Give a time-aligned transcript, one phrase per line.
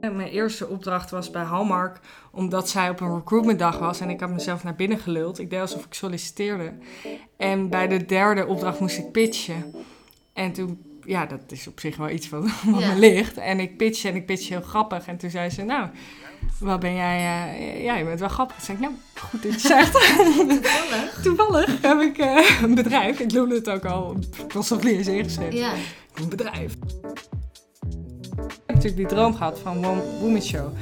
[0.00, 2.00] Mijn eerste opdracht was bij Hallmark,
[2.30, 5.38] omdat zij op een recruitmentdag was en ik had mezelf naar binnen geluld.
[5.38, 6.72] Ik deed alsof ik solliciteerde.
[7.36, 9.74] En bij de derde opdracht moest ik pitchen.
[10.32, 12.92] En toen, ja, dat is op zich wel iets wat, wat Ja.
[12.92, 13.36] me ligt.
[13.38, 15.06] En ik pitchte en ik pitchte heel grappig.
[15.06, 15.88] En toen zei ze, nou,
[16.58, 18.56] wat ben jij, eh, ja, je bent wel grappig.
[18.56, 18.94] Toen zei ik, nou,
[19.30, 19.92] goed dat je zegt.
[19.92, 21.20] Toevallig.
[21.22, 23.18] Toevallig heb ik eh, een bedrijf.
[23.20, 25.58] Ik noemde het ook al, ik was nog niet eens ingeschreven.
[25.58, 25.72] Ja.
[26.14, 26.72] Een bedrijf.
[28.82, 30.72] Natuurlijk die droom gehad van One Woman Show.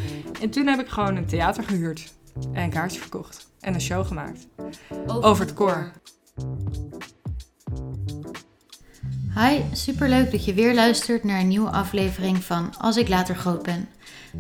[0.41, 2.13] En toen heb ik gewoon een theater gehuurd.
[2.53, 3.51] En een kaartje verkocht.
[3.61, 4.47] En een show gemaakt.
[5.07, 5.91] Over het koor.
[9.35, 13.63] Hi, superleuk dat je weer luistert naar een nieuwe aflevering van Als ik later groot
[13.63, 13.89] ben.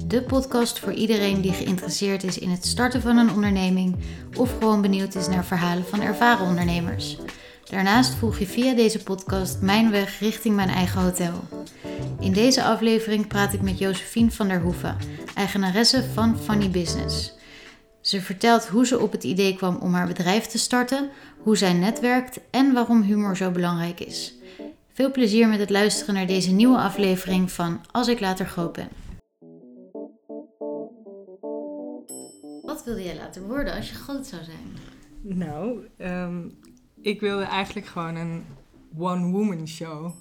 [0.06, 3.96] De podcast voor iedereen die geïnteresseerd is in het starten van een onderneming
[4.36, 7.18] of gewoon benieuwd is naar verhalen van ervaren ondernemers.
[7.70, 11.40] Daarnaast volg je via deze podcast mijn weg richting mijn eigen hotel.
[12.20, 14.96] In deze aflevering praat ik met Josephine van der Hoeven,
[15.34, 17.32] eigenaresse van Funny Business.
[18.00, 21.72] Ze vertelt hoe ze op het idee kwam om haar bedrijf te starten, hoe zij
[21.72, 24.34] netwerkt en waarom humor zo belangrijk is.
[24.92, 28.88] Veel plezier met het luisteren naar deze nieuwe aflevering van Als ik later groot ben.
[32.62, 34.76] Wat wilde jij later worden als je groot zou zijn?
[35.22, 36.40] Nou, ehm,
[37.02, 38.44] ik wilde eigenlijk gewoon een
[38.98, 40.12] one-woman show.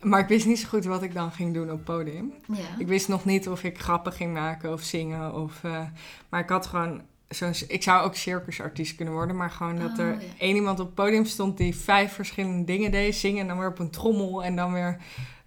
[0.00, 2.32] Maar ik wist niet zo goed wat ik dan ging doen op podium.
[2.48, 2.78] Ja.
[2.78, 5.34] Ik wist nog niet of ik grappen ging maken of zingen.
[5.34, 5.82] Of, eh,
[6.28, 7.52] maar ik had gewoon zo'n...
[7.68, 9.36] Ik zou ook circusartiest kunnen worden.
[9.36, 10.26] Maar gewoon dat Oh, er ja.
[10.38, 13.14] één iemand op het podium stond die vijf verschillende dingen deed.
[13.14, 14.44] Zingen en dan weer op een trommel.
[14.44, 14.96] En dan weer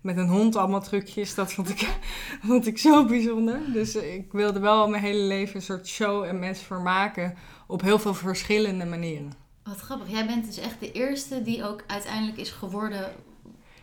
[0.02, 1.36] met een hond allemaal trucjes.
[1.36, 1.90] Dat vond ik,
[2.48, 3.60] vond ik zo bijzonder.
[3.74, 7.36] Dus ik wilde wel mijn hele leven een soort show en mensen vermaken.
[7.68, 9.45] Op heel veel verschillende manieren.
[9.66, 10.10] Wat grappig.
[10.10, 13.14] Jij bent dus echt de eerste die ook uiteindelijk is geworden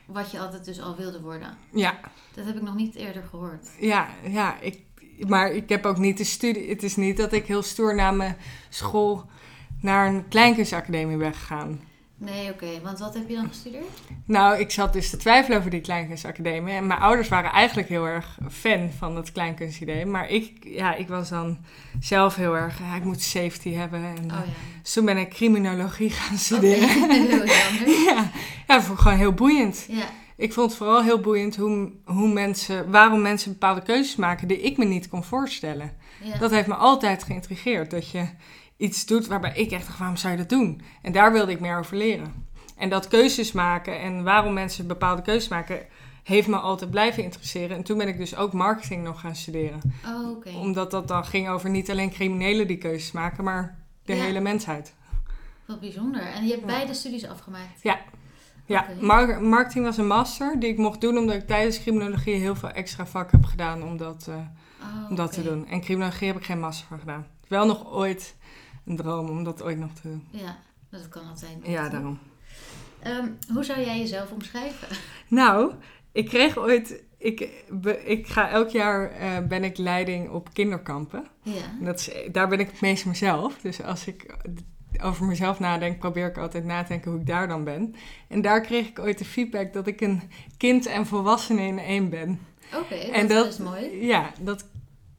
[0.07, 1.57] wat je altijd dus al wilde worden.
[1.73, 2.01] Ja,
[2.35, 3.69] Dat heb ik nog niet eerder gehoord.
[3.81, 4.81] Ja, ja ik,
[5.27, 6.69] maar ik heb ook niet de studie.
[6.69, 8.37] Het is niet dat ik heel stoer na mijn
[8.69, 9.25] school
[9.81, 11.81] naar een kleinkunstacademie ben gegaan.
[12.25, 12.81] Nee, oké.
[12.83, 13.85] Want wat heb je dan gestudeerd?
[14.25, 16.75] Nou, ik zat dus te twijfelen over die kleinkunstacademie.
[16.75, 20.07] En mijn ouders waren eigenlijk heel erg fan van het kleinkunstidee.
[20.07, 21.59] Maar ik, ja, ik was dan
[22.01, 24.01] zelf heel erg, ja, ik moet safety hebben.
[24.05, 24.53] En, Oh eh, ja.
[24.83, 26.89] dus toen ben ik criminologie gaan studeren.
[27.11, 28.05] heel anders.
[28.07, 28.31] ja,
[28.67, 29.87] ja, dat vond ik gewoon heel boeiend.
[29.89, 30.05] Ja.
[30.37, 34.61] Ik vond het vooral heel boeiend hoe, hoe mensen, waarom mensen bepaalde keuzes maken die
[34.61, 35.93] ik me niet kon voorstellen.
[36.23, 36.39] ja.
[36.39, 37.91] Dat heeft me altijd geïntrigeerd.
[37.91, 38.27] Dat je
[38.77, 40.81] iets doet waarbij ik echt dacht, waarom zou je dat doen?
[41.03, 42.47] En daar wilde ik meer over leren.
[42.77, 45.81] En dat keuzes maken en waarom mensen bepaalde keuzes maken,
[46.23, 47.77] heeft me altijd blijven interesseren.
[47.77, 49.81] En toen ben ik dus ook marketing nog gaan studeren.
[50.07, 50.57] Oh.
[50.61, 54.23] Omdat dat dan ging over niet alleen criminelen die keuzes maken, maar de Ja.
[54.23, 54.95] hele mensheid.
[55.67, 56.23] Wat bijzonder.
[56.23, 56.67] En je hebt Ja.
[56.67, 57.83] beide studies afgemaakt?
[57.83, 58.01] Ja.
[58.67, 62.55] Ja, mar- marketing was een master die ik mocht doen omdat ik tijdens criminologie heel
[62.57, 65.67] veel extra vakken heb gedaan om dat, eh, Oh, om dat te doen.
[65.69, 67.27] En criminologie heb ik geen master van gedaan.
[67.49, 68.35] Wel nog ooit
[68.87, 70.27] een droom om dat ooit nog te doen.
[70.31, 70.57] Ja,
[70.91, 71.57] dat kan altijd.
[71.61, 72.19] nog, Ja, daarom.
[73.03, 74.89] Ehm, hoe zou jij jezelf omschrijven?
[75.29, 75.73] Nou,
[76.13, 77.03] ik kreeg ooit.
[77.19, 81.27] Ik, be- ik ga elk jaar eh, ben ik leiding op kinderkampen.
[81.43, 81.53] Ja.
[81.79, 83.59] En Dat is, daar ben ik het meest mezelf.
[83.59, 84.37] Dus als ik
[85.03, 87.95] over mezelf nadenk, probeer ik altijd na te denken hoe ik daar dan ben.
[88.29, 90.23] En daar kreeg ik ooit de feedback dat ik een
[90.57, 92.41] kind en volwassene in één ben.
[92.75, 94.07] Oké, dat, dat- is mooi.
[94.07, 94.65] Ja, dat,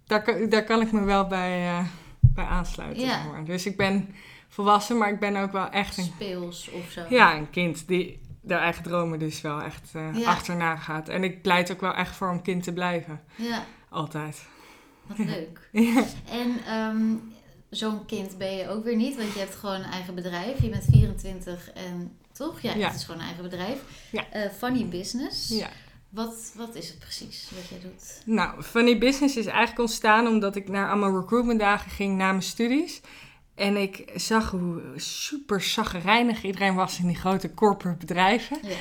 [0.06, 1.85] daar, kan- daar kan ik me wel bij, eh,
[2.33, 3.05] bij aansluiten.
[3.05, 3.23] Ja.
[3.23, 3.45] maar.
[3.45, 4.16] Dus ik ben
[4.47, 7.01] volwassen, maar ik ben ook wel echt een, Speels of zo.
[7.09, 10.27] ja, een kind die de eigen dromen dus wel echt eh, Ja.
[10.29, 11.09] achterna gaat.
[11.09, 13.21] En ik pleit ook wel echt voor om kind te blijven.
[13.35, 14.45] Ja, Altijd.
[15.07, 15.69] wat leuk.
[15.71, 16.03] Ja.
[16.31, 17.01] En ehm,
[17.69, 20.61] zo'n kind ben je ook weer niet, want je hebt gewoon een eigen bedrijf.
[20.61, 22.59] Je bent 24 en toch?
[22.61, 22.88] Ja, Ja.
[22.88, 23.79] het is gewoon een eigen bedrijf.
[24.11, 24.29] Ja.
[24.29, 25.50] Eh, funny Business.
[25.50, 25.69] ja.
[26.13, 28.22] Wat, wat is het precies wat jij doet?
[28.25, 33.01] Nou, Funny Business is eigenlijk ontstaan omdat ik naar allemaal recruitmentdagen ging na mijn studies.
[33.56, 38.57] En ik zag hoe super zaggerijnig iedereen was in die grote corporate bedrijven.
[38.62, 38.75] Ja.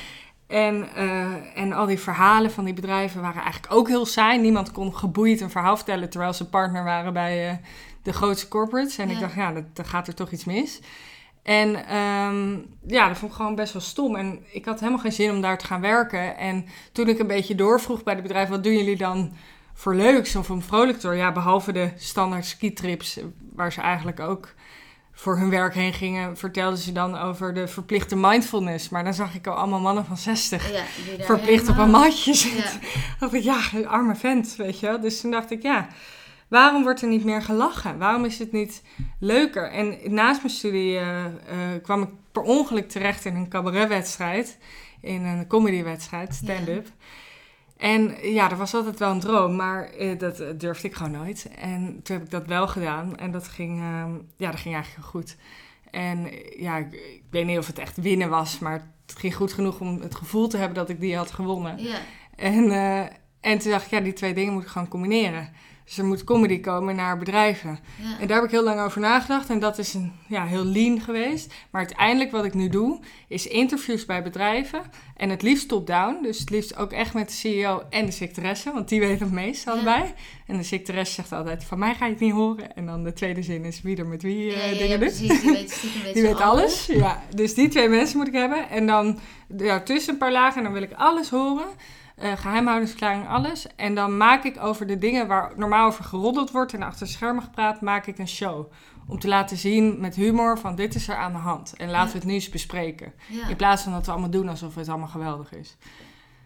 [0.47, 4.39] En, eh, en al die verhalen van die bedrijven waren eigenlijk ook heel saai.
[4.39, 7.55] Niemand kon geboeid een verhaal vertellen terwijl ze partner waren bij eh,
[8.01, 8.97] de grootste corporates.
[8.97, 10.79] En ik dacht, ja, dat, dan gaat er toch iets mis.
[11.43, 12.57] En ehm,
[12.87, 14.15] ja, dat vond ik gewoon best wel stom.
[14.15, 16.37] En ik had helemaal geen zin om daar te gaan werken.
[16.37, 19.33] En toen ik een beetje doorvroeg bij de bedrijven, wat doen jullie dan
[19.73, 21.09] voor leuks of om vrolijk te?
[21.09, 23.23] Ja, behalve de standaard skitrips, eh,
[23.53, 24.53] waar ze eigenlijk ook
[25.13, 28.89] voor hun werk heen gingen, vertelden ze dan over de verplichte mindfulness.
[28.89, 31.89] Maar dan zag ik al allemaal mannen van 60 Ja, die daar verplicht op een
[31.89, 32.79] matje zitten.
[32.81, 32.99] Ja.
[33.19, 34.99] dacht ik, ja, arme vent, weet je wel.
[34.99, 35.87] Dus toen dacht ik, ja,
[36.53, 37.97] waarom wordt er niet meer gelachen?
[37.97, 38.83] Waarom is het niet
[39.19, 39.71] leuker?
[39.71, 41.31] En naast mijn studie eh, eh,
[41.81, 44.57] kwam ik per ongeluk terecht in een cabaretwedstrijd.
[45.01, 46.87] In een comedywedstrijd, stand-up.
[47.77, 51.49] En ja, dat was altijd wel een droom, maar eh, dat durfde ik gewoon nooit.
[51.59, 54.95] En toen heb ik dat wel gedaan en dat ging, ehm, ja, dat ging eigenlijk
[54.95, 55.37] heel goed.
[55.91, 59.53] En ja, ik, ik weet niet of het echt winnen was, maar het ging goed
[59.53, 61.83] genoeg om het gevoel te hebben dat ik die had gewonnen.
[61.83, 61.97] Ja.
[62.35, 62.71] En,
[63.39, 65.53] en toen dacht ik, ja, die twee dingen moet ik gewoon combineren.
[65.85, 67.79] Dus er moet comedy komen naar bedrijven.
[68.01, 68.19] Ja.
[68.19, 69.49] En daar heb ik heel lang over nagedacht.
[69.49, 71.53] En dat is een, ja, heel lean geweest.
[71.71, 74.81] Maar uiteindelijk wat ik nu doe, is interviews bij bedrijven.
[75.15, 76.19] En het liefst top-down.
[76.21, 78.71] Dus het liefst ook echt met de CEO en de secretaresse.
[78.73, 80.03] Want die weten het meest, allebei.
[80.47, 82.75] En de secretaresse zegt altijd, van mij ga je het niet horen.
[82.75, 85.09] En dan de tweede zin is wie er met wie Ja, eh, dingen doet.
[85.09, 85.41] precies.
[85.41, 85.51] Die
[86.03, 86.85] weet weet alles.
[86.85, 88.69] Ja, dus die twee mensen moet ik hebben.
[88.69, 89.19] En dan
[89.57, 91.65] ja, tussen een paar lagen, en dan wil ik alles horen.
[92.15, 93.67] Eh, geheimhoudingsverklaring, alles.
[93.75, 97.43] En dan maak ik over de dingen waar normaal over geroddeld wordt en achter schermen
[97.43, 98.71] gepraat, maak ik een show.
[99.07, 101.73] Om te laten zien met humor van dit is er aan de hand.
[101.77, 103.13] En laten we het nu eens bespreken.
[103.29, 105.77] Ja, In plaats van dat we allemaal doen alsof het allemaal geweldig is.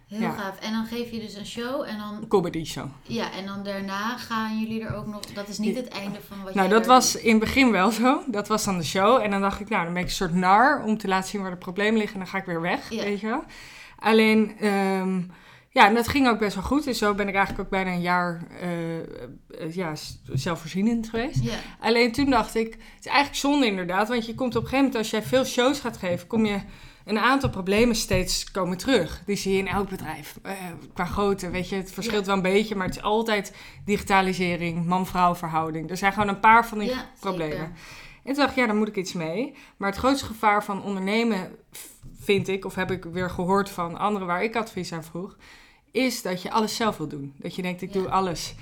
[0.08, 0.32] heel ja.
[0.32, 0.60] gaaf.
[0.60, 2.86] En dan geef je dus een show en dan, Een comedy show.
[3.02, 5.20] ja, en dan daarna gaan jullie er ook nog...
[5.26, 8.22] Dat is niet het einde van wat Nou, dat was in het begin wel zo.
[8.28, 9.22] Dat was dan de show.
[9.22, 11.42] En dan dacht ik, nou, dan ben ik een soort nar om te laten zien
[11.42, 12.14] waar de problemen liggen.
[12.14, 13.44] En dan ga ik weer weg, weet je wel.
[14.00, 15.22] Alleen, ehm,
[15.78, 16.84] ja, en dat ging ook best wel goed.
[16.84, 19.94] Dus zo ben ik eigenlijk ook bijna een jaar eh, eh, ja,
[20.34, 21.40] zelfvoorzienend geweest.
[21.80, 24.08] Alleen toen dacht ik, het is eigenlijk zonde inderdaad.
[24.08, 26.60] Want je komt op een gegeven moment, als jij veel shows gaat geven, kom je
[27.06, 29.22] een aantal problemen steeds komen terug.
[29.26, 30.40] Die zie je in elk bedrijf.
[30.42, 30.54] Eh,
[30.94, 35.36] qua grootte, weet je, het verschilt wel een beetje, maar het is altijd digitalisering, man-vrouw
[35.36, 35.90] verhouding.
[35.90, 37.58] Er zijn gewoon een paar van die ja problemen.
[37.58, 37.72] zeker.
[38.24, 39.56] En toen dacht ik, ja, daar moet ik iets mee.
[39.78, 41.56] Maar het grootste gevaar van ondernemen,
[42.20, 45.36] vind ik, of heb ik weer gehoord van anderen waar ik advies aan vroeg,
[45.98, 47.34] is dat je alles zelf wil doen.
[47.38, 48.00] Dat je denkt, ik Ja.
[48.00, 48.56] doe alles.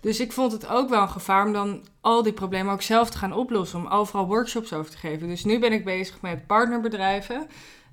[0.00, 3.10] Dus ik vond het ook wel een gevaar om dan al die problemen ook zelf
[3.10, 3.78] te gaan oplossen.
[3.78, 5.28] Om overal workshops over te geven.
[5.28, 7.46] Dus nu ben ik bezig met partnerbedrijven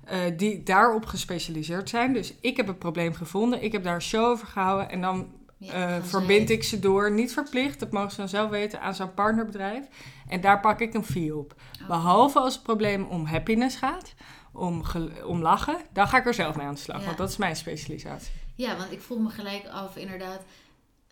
[0.04, 2.12] eh, die daarop gespecialiseerd zijn.
[2.12, 3.62] Dus ik heb een probleem gevonden.
[3.62, 4.90] Ik heb daar een show over gehouden.
[4.90, 5.26] En dan
[5.58, 8.94] Ja, eh, verbind ik ze door, niet verplicht, dat mogen ze dan zelf weten, aan
[8.94, 9.84] zo'n partnerbedrijf.
[10.28, 11.54] En daar pak ik een fee op.
[11.82, 11.88] Oh.
[11.88, 14.14] Behalve als het probleem om happiness gaat,
[14.52, 14.82] om,
[15.26, 17.00] om lachen, dan ga ik er zelf mee aan de slag.
[17.00, 17.06] Ja.
[17.06, 18.32] Want dat is mijn specialisatie.
[18.56, 20.42] Ja, want ik vroeg me gelijk af, inderdaad.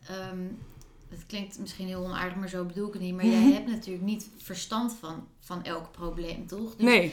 [0.09, 0.39] ehm,
[1.09, 3.15] het klinkt misschien heel onaardig, maar zo bedoel ik het niet.
[3.15, 6.75] Maar jij hebt natuurlijk niet verstand van, van elk probleem, toch?
[6.77, 7.11] Dus- Nee.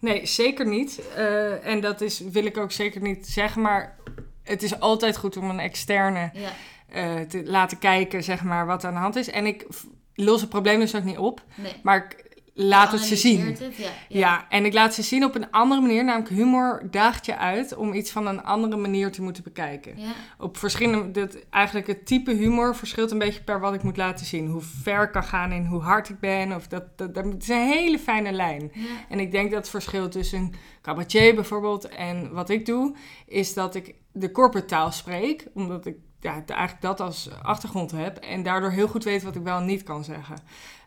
[0.00, 1.08] Nee, zeker niet.
[1.14, 3.62] Eh, en dat is, wil ik ook zeker niet zeggen.
[3.62, 3.96] Maar
[4.42, 6.50] het is altijd goed om een externe Ja,
[6.88, 9.28] eh, te laten kijken, zeg maar, wat aan de hand is.
[9.30, 9.66] En ik
[10.14, 11.42] los het probleem dus ook niet op.
[11.54, 11.72] nee.
[11.82, 12.27] Maar ik
[12.60, 13.46] laat het ze zien.
[13.46, 13.90] Het, ja, ja.
[14.08, 16.04] Ja, en ik laat ze zien op een andere manier.
[16.04, 19.92] Namelijk humor daagt je uit om iets van een andere manier te moeten bekijken.
[19.96, 23.96] Ja, Op verschillende, dat, eigenlijk het type humor verschilt een beetje per wat ik moet
[23.96, 24.46] laten zien.
[24.46, 26.54] Hoe ver ik kan gaan in hoe hard ik ben.
[26.54, 28.72] Of dat, dat, dat is een hele fijne lijn.
[29.08, 32.94] En ik denk dat het verschil tussen een cabaretier bijvoorbeeld en wat ik doe,
[33.26, 35.46] is dat ik de corporate taal spreek.
[35.54, 38.16] Omdat ik ja, eigenlijk dat als achtergrond heb.
[38.16, 40.36] En daardoor heel goed weet wat ik wel en niet kan zeggen.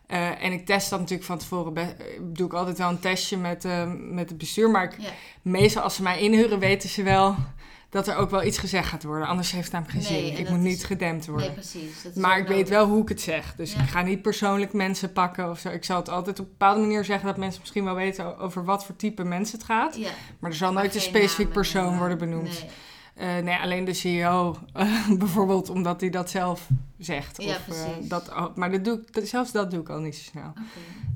[0.06, 1.74] Eh, en ik test dat natuurlijk van tevoren.
[1.74, 4.70] Be- eh, doe ik altijd wel een testje met, eh, met het bestuur.
[4.70, 5.08] Maar ik, ja.
[5.42, 7.36] meestal als ze mij inhuren, weten ze wel
[7.90, 9.26] dat er ook wel iets gezegd gaat worden.
[9.28, 10.38] Anders heeft het namelijk geen Nee, zin.
[10.44, 11.46] Ik moet is- niet gedempt worden.
[11.46, 12.02] Nee, precies.
[12.02, 13.54] Dat is Maar ik weet wel hoe ik het zeg.
[13.56, 13.80] Dus Ja.
[13.82, 15.68] ik ga niet persoonlijk mensen pakken of zo.
[15.68, 18.64] Ik zal het altijd op een bepaalde manier zeggen dat mensen misschien wel weten over
[18.64, 19.96] wat voor type mensen het gaat.
[19.96, 22.60] Ja, Maar er zal maar nooit een specifiek namen persoon worden benoemd.
[22.60, 22.70] Nee.
[23.22, 24.56] Eh, nee, alleen de CEO
[25.18, 27.42] bijvoorbeeld, omdat hij dat zelf zegt.
[27.42, 29.98] Ja, of, eh, dat, oh, maar dat doe ik, dat- zelfs dat doe ik al
[30.00, 30.52] niet zo snel.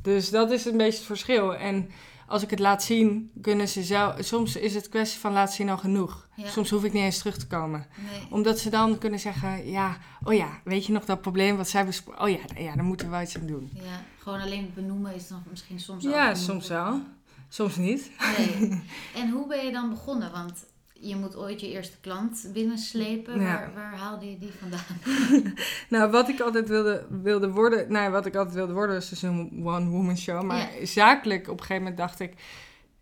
[0.03, 1.55] Dus dat is een beetje het verschil.
[1.57, 1.91] En
[2.27, 4.15] als ik het laat zien, kunnen ze zelf...
[4.19, 6.29] Soms is het kwestie van laten zien al genoeg.
[6.35, 6.49] Ja.
[6.49, 7.87] Soms hoef ik niet eens terug te komen.
[7.97, 8.21] Nee.
[8.31, 11.87] Omdat ze dan kunnen zeggen, ja, oh ja, weet je nog dat probleem wat zij
[11.87, 12.23] besproken?
[12.23, 13.71] Oh ja, ja, daar moeten we wel iets aan doen.
[13.75, 17.01] Ja, gewoon alleen benoemen is dan misschien soms al Ja, soms wel.
[17.49, 18.11] Soms niet.
[18.39, 18.83] Nee.
[19.23, 20.33] En hoe ben je dan begonnen?
[20.33, 20.65] Want
[21.01, 23.41] je moet ooit je eerste klant binnenslepen.
[23.41, 23.45] Ja.
[23.45, 25.55] Waar, waar haalde je die vandaan?
[25.89, 29.23] Nou, wat ik altijd wilde, wilde worden, nou, wat ik altijd wilde worden, is dus
[29.23, 30.43] een one-woman show.
[30.43, 30.87] Maar Ja.
[30.87, 32.35] zakelijk, op een gegeven moment dacht ik,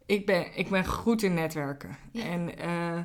[0.07, 1.97] ik ben, ik ben goed in netwerken.
[2.13, 2.23] Ja.
[2.25, 2.99] En eh,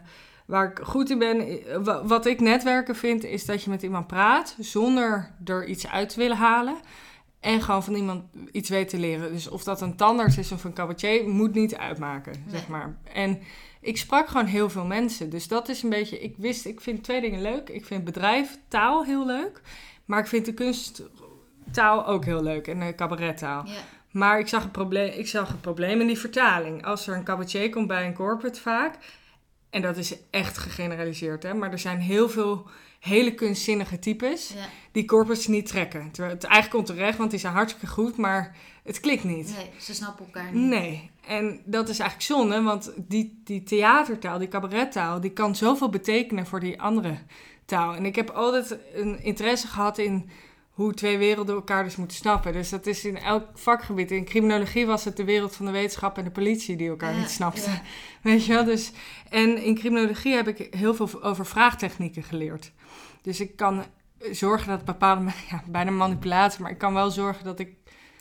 [0.45, 4.07] waar ik goed in ben, wa- wat ik netwerken vind, is dat je met iemand
[4.07, 6.75] praat zonder er iets uit te willen halen.
[7.39, 9.31] En gewoon van iemand iets weet te leren.
[9.31, 12.97] Dus of dat een tandarts is of een cabaretier, moet niet uitmaken, zeg maar.
[13.13, 13.39] En
[13.81, 15.29] ik sprak gewoon heel veel mensen.
[15.29, 16.19] Dus dat is een beetje...
[16.19, 17.69] Ik wist, ik vind twee dingen leuk.
[17.69, 19.61] Ik vind bedrijf, taal heel leuk.
[20.05, 22.67] Maar ik vind de kunsttaal ook heel leuk.
[22.67, 23.65] En de cabarettaal.
[23.65, 23.73] Ja,
[24.11, 26.85] Maar ik zag, een probleem, ik zag een probleem in die vertaling.
[26.85, 28.97] Als er een cabaretier komt bij een corporate vaak...
[29.69, 31.53] En dat is echt gegeneraliseerd, hè.
[31.53, 36.11] Maar er zijn heel veel hele kunstzinnige types ja, die corporates niet trekken.
[36.11, 39.55] Terwijl het eigenlijk onterecht, want die zijn hartstikke goed, maar Het klikt niet.
[39.55, 40.69] Nee, ze snappen elkaar niet.
[40.69, 45.89] Nee, en dat is eigenlijk zonde, want die, die theatertaal, die cabarettaal, die kan zoveel
[45.89, 47.17] betekenen voor die andere
[47.65, 47.95] taal.
[47.95, 50.29] En ik heb altijd een interesse gehad in
[50.79, 52.53] hoe twee werelden elkaar dus moeten snappen.
[52.53, 54.11] Dus dat is in elk vakgebied.
[54.11, 57.19] In criminologie was het de wereld van de wetenschap en de politie die elkaar Ja,
[57.19, 57.71] niet snapten.
[57.71, 57.81] ja.
[58.29, 58.63] Weet je wel?
[58.63, 58.91] Dus,
[59.29, 62.71] en in criminologie heb ik heel veel over vraagtechnieken geleerd.
[63.21, 63.83] Dus ik kan
[64.31, 67.69] zorgen dat bepaalde, ja, bijna manipulatie, maar ik kan wel zorgen dat ik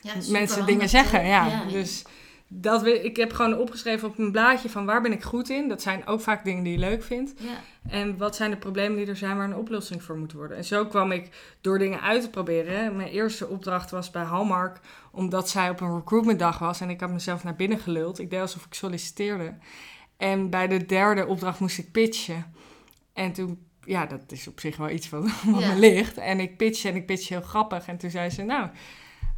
[0.01, 1.25] Ja, mensen dingen zeggen.
[1.25, 1.63] Ja.
[1.71, 2.03] Dus
[2.51, 5.67] dat ik heb gewoon opgeschreven op een blaadje van waar ben ik goed in.
[5.67, 7.33] Dat zijn ook vaak dingen die je leuk vindt.
[7.37, 7.49] ja.
[7.89, 10.57] En wat zijn de problemen die er zijn waar een oplossing voor moet worden.
[10.57, 11.29] En zo kwam ik
[11.61, 12.95] door dingen uit te proberen.
[12.95, 14.79] Mijn eerste opdracht was bij Hallmark,
[15.11, 16.81] omdat zij op een recruitmentdag was.
[16.81, 18.19] En ik had mezelf naar binnen geluld.
[18.19, 19.53] Ik deed alsof ik solliciteerde.
[20.17, 22.53] En bij de derde opdracht moest ik pitchen.
[23.13, 25.73] En toen, ja, dat is op zich wel iets wat, wat Ja.
[25.73, 26.17] me ligt.
[26.17, 27.87] En ik pitchte en ik pitchte heel grappig.
[27.87, 28.69] En toen zei ze, nou,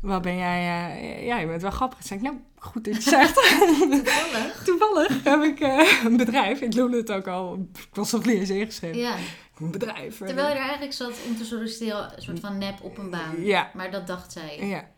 [0.02, 1.98] wat ben jij, eh, ja, je bent wel grappig.
[1.98, 3.34] Toen zei ik, nou, goed dat je zegt.
[3.34, 4.64] Toevallig.
[4.66, 6.62] Toevallig heb ik eh, een bedrijf.
[6.62, 7.68] Ik noemde het ook al.
[7.74, 9.00] Ik was niet eens ingeschreven.
[9.00, 9.16] Ja,
[9.60, 10.18] Een bedrijf.
[10.18, 13.44] terwijl je er eigenlijk zat om te solliciteren, een soort van nep op een baan.
[13.44, 13.72] Ja.
[13.74, 14.68] Maar dat dacht zij.
[14.68, 14.90] Ja.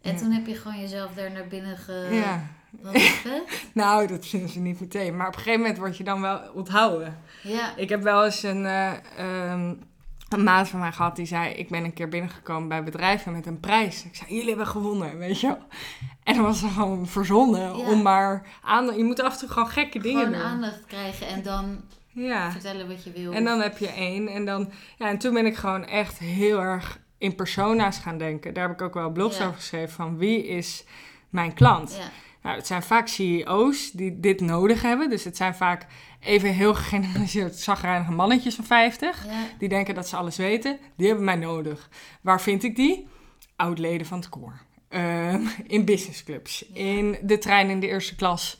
[0.00, 0.18] En ja.
[0.18, 2.08] toen heb je gewoon jezelf daar naar binnen ge...
[2.10, 2.58] ja.
[3.74, 5.16] Nou, dat vinden ze niet meteen.
[5.16, 7.18] Maar op een gegeven moment word je dan wel onthouden.
[7.42, 7.76] Ja.
[7.76, 9.74] Ik heb wel eens een, eh, ehm,
[10.32, 11.52] een maat van mij gehad die zei...
[11.52, 14.04] Ik ben een keer binnengekomen bij bedrijven met een prijs.
[14.04, 15.58] Ik zei, jullie hebben gewonnen, weet je wel.
[16.22, 17.90] En dan was gewoon verzonnen Ja.
[17.90, 18.96] om maar aan...
[18.96, 20.48] Je moet af en toe gewoon gekke dingen Gewoon doen.
[20.48, 22.50] aandacht krijgen en dan Ja.
[22.50, 23.32] vertellen wat je wil.
[23.32, 24.28] En dan heb je één.
[24.28, 28.54] En, dan, ja, en toen ben ik gewoon echt heel erg in persona's gaan denken.
[28.54, 29.44] Daar heb ik ook wel blogs Ja.
[29.44, 30.84] over geschreven van wie is
[31.28, 31.96] mijn klant.
[31.98, 32.04] Ja.
[32.42, 35.10] Nou, het zijn vaak CEO's die dit nodig hebben.
[35.10, 35.86] Dus het zijn vaak
[36.20, 39.24] even heel gegeneraliseerd zagrijnige mannetjes van 50.
[39.26, 39.30] Ja.
[39.58, 40.78] Die denken dat ze alles weten.
[40.96, 41.88] Die hebben mij nodig.
[42.20, 43.08] Waar vind ik die?
[43.56, 44.60] Oud-leden van het koor.
[44.88, 46.58] Ehm, in businessclubs.
[46.68, 46.80] Ja.
[46.80, 48.58] In de trein in de eerste klas.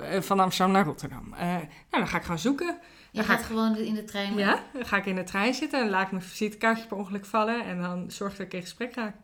[0.00, 1.34] eh, van Amsterdam naar Rotterdam.
[1.34, 2.66] Eh, nou, dan ga ik gaan zoeken.
[3.10, 4.36] Je Dan ga gaat gewoon in de trein.
[4.36, 7.24] ja, dan ga ik in de trein zitten en laat ik mijn visitekaartje per ongeluk
[7.26, 7.64] vallen.
[7.64, 9.14] En dan zorg ik dat ik in gesprek raak.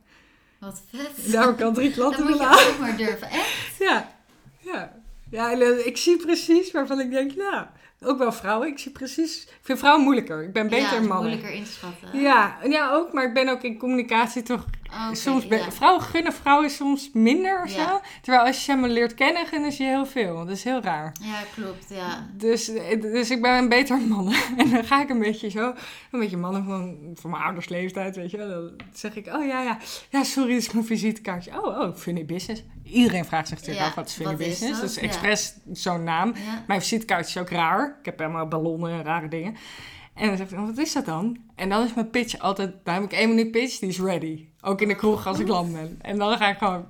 [0.59, 1.33] Wat vet.
[1.33, 3.29] Daar heb ik al drie klanten moet je ook maar durven.
[3.31, 3.77] Echt?
[3.79, 4.09] Ja,
[4.59, 4.93] ja.
[5.35, 5.51] Ja,
[5.85, 7.65] ik zie precies waarvan ik denk, nou,
[8.01, 8.69] ook wel vrouwen.
[8.69, 10.43] Ik zie precies, ik vind vrouwen moeilijker.
[10.43, 11.17] Ik ben beter ja, mannen.
[11.19, 12.21] moeilijker in te schatten.
[12.21, 14.65] Ja, ja, ook, maar ik ben ook in communicatie toch
[15.13, 15.47] soms...
[15.47, 15.71] ben- ja.
[15.73, 17.89] Vrouwen gunnen vrouwen soms minder of Ja.
[17.89, 18.01] zo.
[18.23, 20.37] Terwijl als je ze maar leert kennen, gunnen ze je heel veel.
[20.37, 21.13] Dat is heel raar.
[21.23, 21.87] Ja, klopt.
[21.89, 22.27] Ja.
[22.37, 24.35] Dus, eh, dus ik ben een beter mannen.
[24.57, 25.67] En dan ga ik een beetje zo,
[26.11, 28.49] een beetje mannen van, van mijn ouders leeftijd, weet je wel.
[28.49, 29.79] Dan zeg ik, oh ja, ja,
[30.11, 31.51] ja, sorry, dit is mijn visitekaartje.
[31.63, 32.63] Oh, oh, Funny Business.
[32.85, 34.61] Iedereen vraagt zich natuurlijk Ja, af, wat is Funny Business?
[34.61, 34.81] dat?
[34.81, 35.03] Dat is Ja.
[35.03, 36.35] expres zo'n naam.
[36.67, 37.97] Mijn visitekaartje is ook raar.
[37.99, 39.57] Ik heb helemaal ballonnen en rare dingen.
[40.15, 41.37] En dan zegt hij, wat is dat dan?
[41.55, 44.47] En dan is mijn pitch altijd, dan heb ik één minuut pitch, die is ready.
[44.61, 45.99] Ook in de kroeg als ik land ben.
[46.03, 46.87] En dan ga ik gewoon...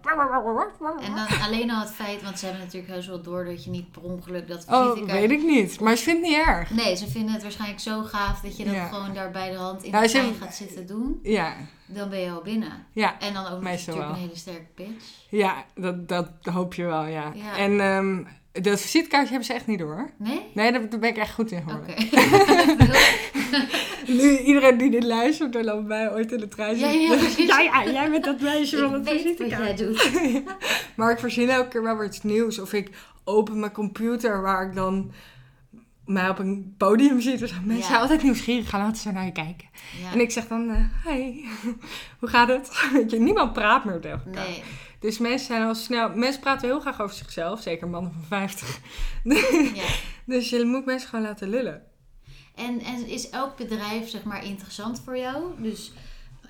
[1.00, 3.70] En dan alleen al het feit, want ze hebben natuurlijk heus wel door dat je
[3.70, 5.28] niet per ongeluk dat Oh, visitekaartje...
[5.28, 5.80] weet ik niet.
[5.80, 6.70] Maar ze vindt het niet erg.
[6.70, 8.86] Nee, ze vinden het waarschijnlijk zo gaaf dat je dat Ja.
[8.86, 11.18] gewoon daar bij de hand in Nou, de trein gaat zitten doen.
[11.22, 11.54] Ja,
[11.86, 12.86] Dan ben je al binnen.
[12.92, 13.20] ja.
[13.20, 14.08] En dan ook natuurlijk wel.
[14.08, 15.04] een hele sterke pitch.
[15.28, 17.32] Ja, dat, dat hoop je wel, ja.
[17.34, 17.56] Ja.
[17.56, 18.22] En ehm,
[18.62, 20.10] dat visitekaartje hebben ze echt niet door.
[20.18, 20.40] Nee?
[20.54, 21.90] Nee, daar daar ben ik echt goed in geworden.
[21.90, 22.04] Oké.
[24.06, 26.78] Nu, iedereen die dit luistert, dan loopt mij ooit in de trein.
[26.78, 27.46] Ja, zit- ja, precies.
[27.46, 29.87] ja, ja, jij bent dat meisje van het weet wat jij visitekaartje.
[29.87, 30.42] doet.
[30.96, 32.58] Maar ik verzin elke keer wel weer iets nieuws.
[32.58, 32.90] Of ik
[33.25, 35.12] open mijn computer waar ik dan
[36.06, 37.37] mij op een podium zie.
[37.37, 37.82] Dus mensen Ja.
[37.87, 39.68] zijn altijd nieuwsgierig, gaan altijd zo naar je kijken.
[40.02, 40.12] Ja.
[40.12, 41.44] En ik zeg dan, eh, hi,
[42.20, 42.88] hoe gaat het?
[42.92, 44.49] Weet je, niemand praat meer tegen elkaar.
[44.49, 44.62] Nee.
[45.00, 46.11] Dus mensen zijn al snel...
[46.14, 48.80] Mensen praten heel graag over zichzelf, zeker mannen van 50.
[49.75, 49.82] Ja.
[50.26, 51.82] Dus je moet mensen gewoon laten lullen.
[52.54, 55.42] En, en is elk bedrijf zeg maar interessant voor jou?
[55.62, 55.92] Dus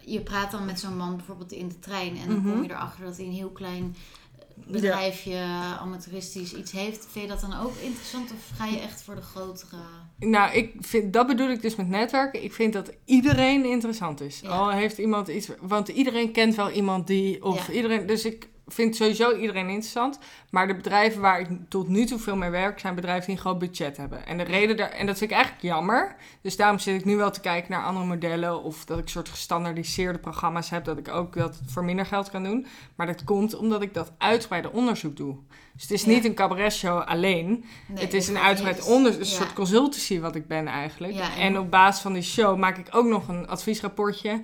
[0.07, 2.51] je praat dan met zo'n man bijvoorbeeld in de trein en dan Mhm.
[2.53, 3.97] kom je erachter dat hij een heel klein
[4.39, 5.37] eh, bedrijfje,
[5.81, 7.07] amateuristisch iets heeft.
[7.11, 9.77] Vind je dat dan ook interessant of ga je echt voor de grotere?
[10.19, 12.43] Nou, ik vind, dat bedoel ik dus met netwerken.
[12.45, 14.41] Ik vind dat iedereen interessant is.
[14.41, 14.49] Ja.
[14.49, 15.49] Al heeft iemand iets...
[15.61, 17.45] Want iedereen kent wel iemand die...
[17.45, 17.73] Of Ja.
[17.73, 18.07] iedereen...
[18.07, 20.19] Dus ik vind sowieso iedereen interessant.
[20.51, 22.79] Maar de bedrijven waar ik tot nu toe veel mee werk...
[22.79, 24.27] zijn bedrijven die een groot budget hebben.
[24.27, 24.91] En de reden daar...
[24.91, 26.17] En dat vind ik eigenlijk jammer.
[26.41, 28.63] Dus daarom zit ik nu wel te kijken naar andere modellen...
[28.63, 30.85] of dat ik soort gestandardiseerde programma's heb...
[30.85, 32.67] dat ik ook dat voor minder geld kan doen.
[32.95, 35.37] Maar dat komt omdat ik dat uitgebreide onderzoek doe.
[35.73, 36.09] Dus het is Ja.
[36.11, 37.65] niet een cabaretshow alleen...
[37.87, 39.33] Nee, het is een uitgebreid onderzoek, een Ja.
[39.35, 41.13] soort consultancy wat ik ben eigenlijk.
[41.13, 44.41] Ja, en op basis van die show maak ik ook nog een adviesrapportje.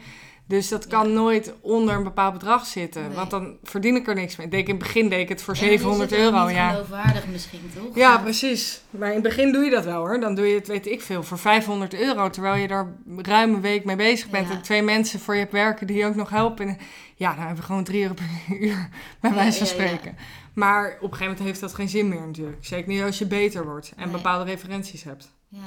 [0.51, 3.03] Dus dat kan nooit onder een bepaald bedrag zitten.
[3.03, 3.11] Nee.
[3.17, 4.49] Want dan verdien ik er niks mee.
[4.49, 6.25] Deed ik in het begin deed ik het voor Ja, dan is 700 het ook
[6.33, 6.47] euro.
[6.47, 6.71] Niet Ja.
[6.71, 7.95] geloofwaardig misschien, toch?
[7.97, 8.81] ja, precies.
[8.91, 10.21] Maar in het begin doe je dat wel hoor.
[10.21, 12.31] Dan doe je het, weet ik veel, voor 500 euro.
[12.31, 14.49] Terwijl je daar ruim een week mee bezig bent.
[14.49, 14.55] Ja.
[14.55, 16.69] En twee mensen voor je hebt werken die je ook nog helpen.
[16.69, 16.79] En
[17.15, 18.89] ja, dan hebben we gewoon 3 euro per uur.
[19.21, 20.17] Bij wijze van spreken.
[20.55, 22.65] Maar op een gegeven moment heeft dat geen zin meer natuurlijk.
[22.65, 24.13] Zeker niet als je beter wordt en Nee.
[24.17, 25.31] bepaalde referenties hebt.
[25.49, 25.59] Ja.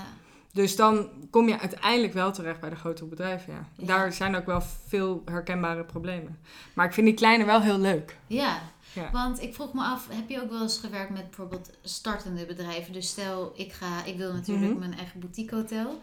[0.53, 3.67] Dus dan kom je uiteindelijk wel terecht bij de grotere bedrijven, ja.
[3.77, 3.85] Ja.
[3.85, 6.39] Daar zijn ook wel veel herkenbare problemen.
[6.73, 8.17] Maar ik vind die kleine wel heel leuk.
[8.27, 8.61] Ja.
[8.93, 9.09] Ja.
[9.11, 12.93] want ik vroeg me af, heb je ook wel eens gewerkt met bijvoorbeeld startende bedrijven?
[12.93, 14.79] Dus stel, ik, ga, ik wil natuurlijk Mhm.
[14.79, 15.99] mijn eigen boutique hotel.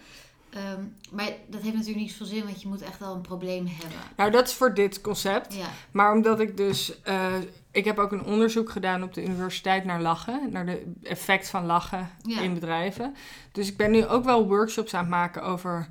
[0.51, 0.81] Ehm,
[1.11, 3.99] maar dat heeft natuurlijk niet zoveel zin, want je moet echt wel een probleem hebben.
[4.17, 5.55] Nou, dat is voor dit concept.
[5.55, 7.03] Ja, Maar omdat ik dus...
[7.03, 7.33] eh,
[7.71, 10.49] ik heb ook een onderzoek gedaan op de universiteit naar lachen.
[10.51, 12.41] Naar de effect van lachen Ja.
[12.41, 13.15] in bedrijven.
[13.53, 15.89] Dus ik ben nu ook wel workshops aan het maken over...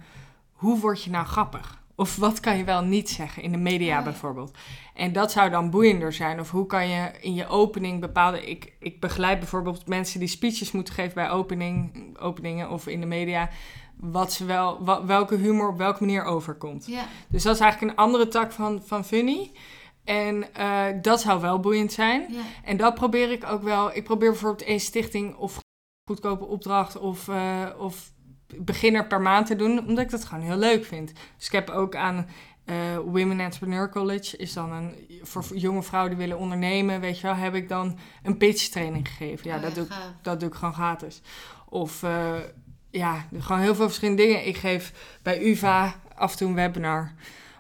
[0.54, 1.78] Hoe word je nou grappig?
[2.00, 4.03] Of wat kan je wel niet zeggen in de media ja.
[4.03, 4.58] bijvoorbeeld?
[4.94, 6.39] En dat zou dan boeiender zijn.
[6.39, 8.46] Of hoe kan je in je opening bepaalde...
[8.46, 13.06] Ik, ik begeleid bijvoorbeeld mensen die speeches moeten geven bij opening, openingen of in de
[13.06, 13.50] media.
[13.96, 16.86] Wat ze wel, welke humor op welke manier overkomt.
[16.86, 19.51] ja, Dus dat is eigenlijk een andere tak van, van funny.
[20.03, 22.25] En eh, dat zou wel boeiend zijn.
[22.29, 22.41] ja.
[22.63, 23.96] En dat probeer ik ook wel.
[23.96, 25.60] Ik probeer bijvoorbeeld één stichting of
[26.10, 28.12] goedkope opdracht of, eh, of
[28.58, 31.13] beginner per maand te doen, omdat ik dat gewoon heel leuk vind.
[31.38, 32.27] Dus ik heb ook aan
[32.65, 37.27] eh, Women Entrepreneur College, is dan een voor jonge vrouwen die willen ondernemen, weet je
[37.27, 39.50] wel, heb ik dan een pitch training gegeven.
[39.50, 40.12] Ja, Oh dat, doe ik, gaaf.
[40.22, 41.22] dat doe ik gewoon gratis.
[41.70, 42.34] Of eh,
[42.89, 44.48] ja, gewoon heel veel verschillende dingen.
[44.48, 47.13] Ik geef bij UvA af en toe een webinar.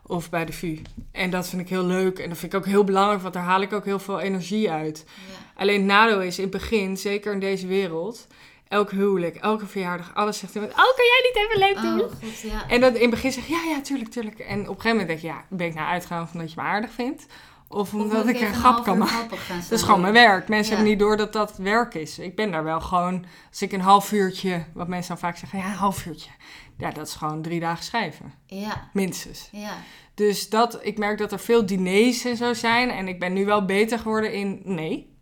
[0.03, 0.81] Of bij de VU.
[1.11, 2.19] En dat vind ik heel leuk.
[2.19, 4.71] En dat vind ik ook heel belangrijk, want daar haal ik ook heel veel energie
[4.71, 5.05] uit.
[5.07, 5.61] Ja.
[5.61, 8.27] Alleen het nadeel is in het begin, zeker in deze wereld,
[8.69, 12.01] elk huwelijk, elke verjaardag, alles zegt iemand: Oh, kan jij niet even leuk doen?
[12.09, 12.67] Oh, god, ja.
[12.67, 14.39] En dat in het begin zeg je: Ja, ja, tuurlijk, tuurlijk.
[14.39, 16.67] En op een gegeven moment denk je: Ja, ben ik nou uitgegaan omdat je me
[16.67, 17.25] aardig vindt?
[17.71, 19.37] Of Of omdat ik een grap kan maken?
[19.69, 20.47] Dat is gewoon mijn werk.
[20.47, 20.75] Mensen Ja.
[20.75, 22.19] hebben niet door dat dat werk is.
[22.19, 25.59] Ik ben daar wel gewoon, als ik een half uurtje, wat mensen dan vaak zeggen:
[25.59, 26.29] Ja, een half uurtje.
[26.77, 29.49] Ja, dat is gewoon drie dagen schrijven, Ja, minstens.
[29.51, 29.73] ja.
[30.13, 32.89] Dus dat, ik merk dat er veel diners en zo zijn.
[32.89, 35.17] En ik ben nu wel beter geworden in nee.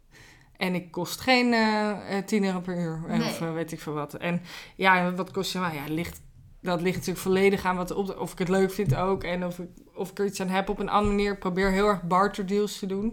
[0.58, 3.00] En ik kost geen eh eh, 10 euro per uur.
[3.08, 3.30] eh, Nee.
[3.30, 4.14] Of eh, weet ik veel wat.
[4.14, 4.42] En
[4.76, 5.60] ja, wat kost je?
[5.60, 6.22] Nou ja, ligt,
[6.62, 8.20] dat ligt natuurlijk volledig aan wat de opdracht...
[8.20, 9.24] Of ik het leuk vind ook.
[9.24, 11.32] En of ik, of ik er iets aan heb op een andere manier.
[11.32, 13.12] Ik probeer heel erg barter deals te doen.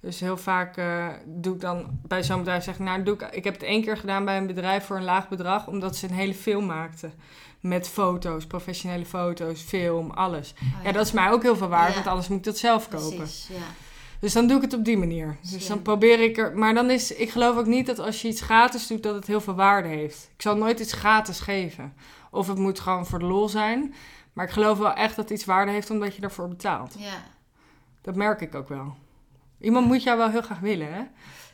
[0.00, 3.22] Dus heel vaak eh, doe ik dan bij zo'n bedrijf zeg ik, nou doe ik,
[3.22, 6.06] ik heb het één keer gedaan bij een bedrijf voor een laag bedrag, omdat ze
[6.08, 7.12] een hele film maakten.
[7.60, 10.54] Met foto's, professionele foto's, film, alles.
[10.78, 11.94] Oh, Ja, dat is mij ook heel veel waard, Ja.
[11.94, 13.16] want anders moet ik dat zelf kopen.
[13.16, 13.64] Precies, ja.
[14.20, 15.36] Dus dan doe ik het op die manier.
[15.40, 15.68] Dus Slim.
[15.68, 16.58] dan probeer ik er.
[16.58, 17.14] Maar dan is.
[17.14, 19.88] Ik geloof ook niet dat als je iets gratis doet, dat het heel veel waarde
[19.88, 20.30] heeft.
[20.34, 21.94] Ik zal nooit iets gratis geven.
[22.30, 23.94] Of het moet gewoon voor de lol zijn.
[24.32, 26.94] Maar ik geloof wel echt dat iets waarde heeft omdat je ervoor betaalt.
[26.98, 27.22] Ja.
[28.02, 28.96] Dat merk ik ook wel.
[29.60, 31.02] Iemand moet jou wel heel graag willen, hè?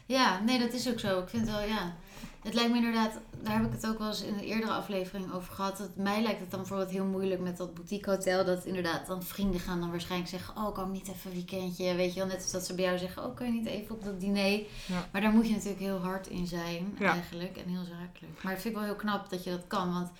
[0.06, 1.20] Ja, nee, dat is ook zo.
[1.20, 1.94] Ik vind wel, ja.
[2.42, 5.32] Het lijkt me inderdaad, daar heb ik het ook wel eens in een eerdere aflevering
[5.32, 5.76] over gehad.
[5.78, 8.44] Dat mij lijkt het dan bijvoorbeeld heel moeilijk met dat boutique hotel.
[8.44, 11.94] Dat inderdaad dan vrienden gaan dan waarschijnlijk zeggen: Oh, kan ik niet even een weekendje?
[11.94, 13.94] Weet je wel, net als dat ze bij jou zeggen: Oh, kan je niet even
[13.94, 14.50] op dat diner?
[14.86, 15.08] Ja.
[15.12, 17.12] Maar daar moet je natuurlijk heel hard in zijn, Ja.
[17.12, 17.56] eigenlijk.
[17.56, 18.42] En heel zakelijk.
[18.42, 19.92] Maar het vind ik wel heel knap dat je dat kan.
[19.92, 20.10] Want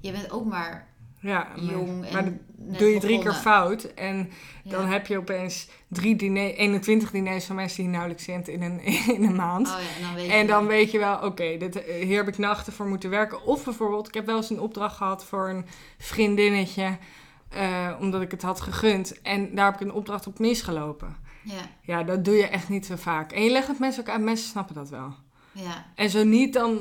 [0.00, 0.88] je bent ook maar
[1.24, 3.82] Ja, maar, jong en maar dat doe je drie keer fout.
[3.84, 4.30] En
[4.64, 4.88] dan Ja.
[4.92, 8.80] heb je opeens drie diner, 21 diners van mensen die nauwelijks kent in een,
[9.16, 9.66] in een maand.
[9.68, 10.46] Oh ja, en dan weet En je.
[10.46, 13.44] dan weet je wel, oké, dit hier heb ik nachten voor moeten werken.
[13.44, 15.64] Of bijvoorbeeld, ik heb wel eens een opdracht gehad voor een
[15.98, 16.98] vriendinnetje,
[17.48, 19.22] eh, omdat ik het had gegund.
[19.22, 21.16] En daar heb ik een opdracht op misgelopen.
[21.42, 23.32] Ja, Ja, dat doe je echt niet zo vaak.
[23.32, 25.14] En je legt het mensen ook aan, mensen snappen dat wel.
[25.52, 25.86] ja.
[25.94, 26.80] En zo niet, dan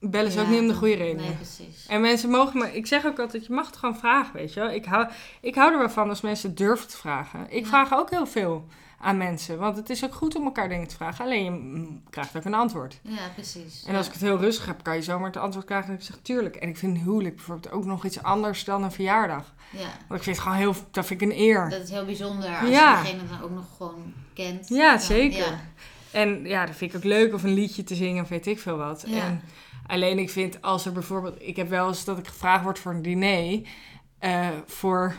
[0.00, 1.16] bellen ze ook niet om de goede reden.
[1.22, 1.86] Nee, precies.
[1.88, 4.60] En mensen mogen me, ik zeg ook altijd, je mag het gewoon vragen, weet je
[4.60, 4.70] wel.
[4.70, 5.08] Ik hou,
[5.40, 7.46] ik hou er wel van als mensen durven te vragen.
[7.50, 7.66] Ik Ja.
[7.68, 8.66] vraag ook heel veel
[9.00, 11.24] aan mensen, want het is ook goed om elkaar dingen te vragen.
[11.24, 11.44] Alleen
[12.04, 13.00] je krijgt ook een antwoord.
[13.02, 13.84] Ja, precies.
[13.86, 14.12] En als Ja.
[14.12, 15.88] ik het heel rustig heb, kan je zomaar het antwoord krijgen.
[15.90, 16.56] En ik zeg, tuurlijk.
[16.56, 19.54] En ik vind een huwelijk bijvoorbeeld ook nog iets anders dan een verjaardag.
[19.70, 19.78] Ja.
[20.08, 21.68] Want ik vind het gewoon heel, dat vind ik een eer.
[21.70, 22.96] Dat is heel bijzonder als Ja.
[22.98, 24.68] je diegene dan ook nog gewoon kent.
[24.68, 25.58] Ja, Dan- zeker.
[26.10, 27.34] En ja, dat vind ik ook leuk.
[27.34, 29.04] Of een liedje te zingen, of weet ik veel wat.
[29.06, 29.22] Ja.
[29.24, 29.42] En
[29.86, 31.34] alleen ik vind als er bijvoorbeeld...
[31.38, 33.60] Ik heb wel eens dat ik gevraagd word voor een diner...
[34.18, 35.14] eh, voor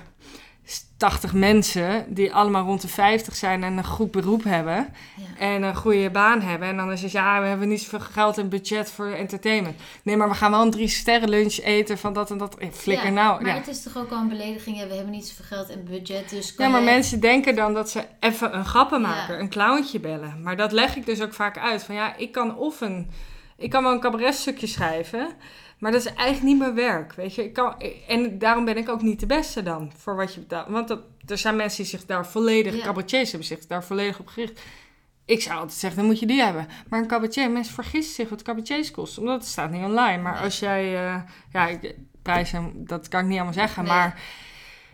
[0.97, 4.93] 80 mensen die allemaal rond de 50 zijn en een goed beroep hebben.
[5.15, 5.45] Ja.
[5.45, 6.67] En een goede baan hebben.
[6.67, 9.75] En dan is het, ja, we hebben niet zoveel geld en budget voor entertainment.
[10.03, 12.57] Nee, maar we gaan wel een drie sterren lunch eten van dat en dat.
[12.57, 13.41] Eh, Flikker Ja, nou.
[13.41, 13.57] Maar Ja.
[13.57, 14.75] het is toch ook al een belediging.
[14.87, 17.73] We hebben niet zoveel geld en budget, dus kan ja, maar jij- mensen denken dan
[17.73, 20.41] dat ze even een grappenmaker, een clowntje bellen.
[20.43, 21.83] Maar dat leg ik dus ook vaak uit.
[21.83, 23.09] Van ja, ik kan of een...
[23.57, 25.29] Ik kan wel een cabaretstukje schrijven...
[25.77, 27.43] Maar dat is eigenlijk niet mijn werk, weet je.
[27.43, 27.75] Ik kan,
[28.07, 30.67] en daarom ben ik ook niet de beste dan, voor wat je betaalt.
[30.69, 32.83] Want dat, er zijn mensen die zich daar volledig, Ja.
[32.83, 34.61] cabaretiers hebben zich daar volledig op gericht.
[35.25, 36.67] Ik zou altijd zeggen, dan moet je die hebben.
[36.89, 39.17] Maar een cabaretier, mensen vergissen zich wat cabaretiers kost.
[39.17, 40.21] Omdat het staat niet online.
[40.21, 40.41] Maar Nee.
[40.43, 43.83] als jij, eh, ja, ik- prijzen, dat kan ik niet allemaal zeggen.
[43.83, 43.91] Nee.
[43.93, 44.21] Maar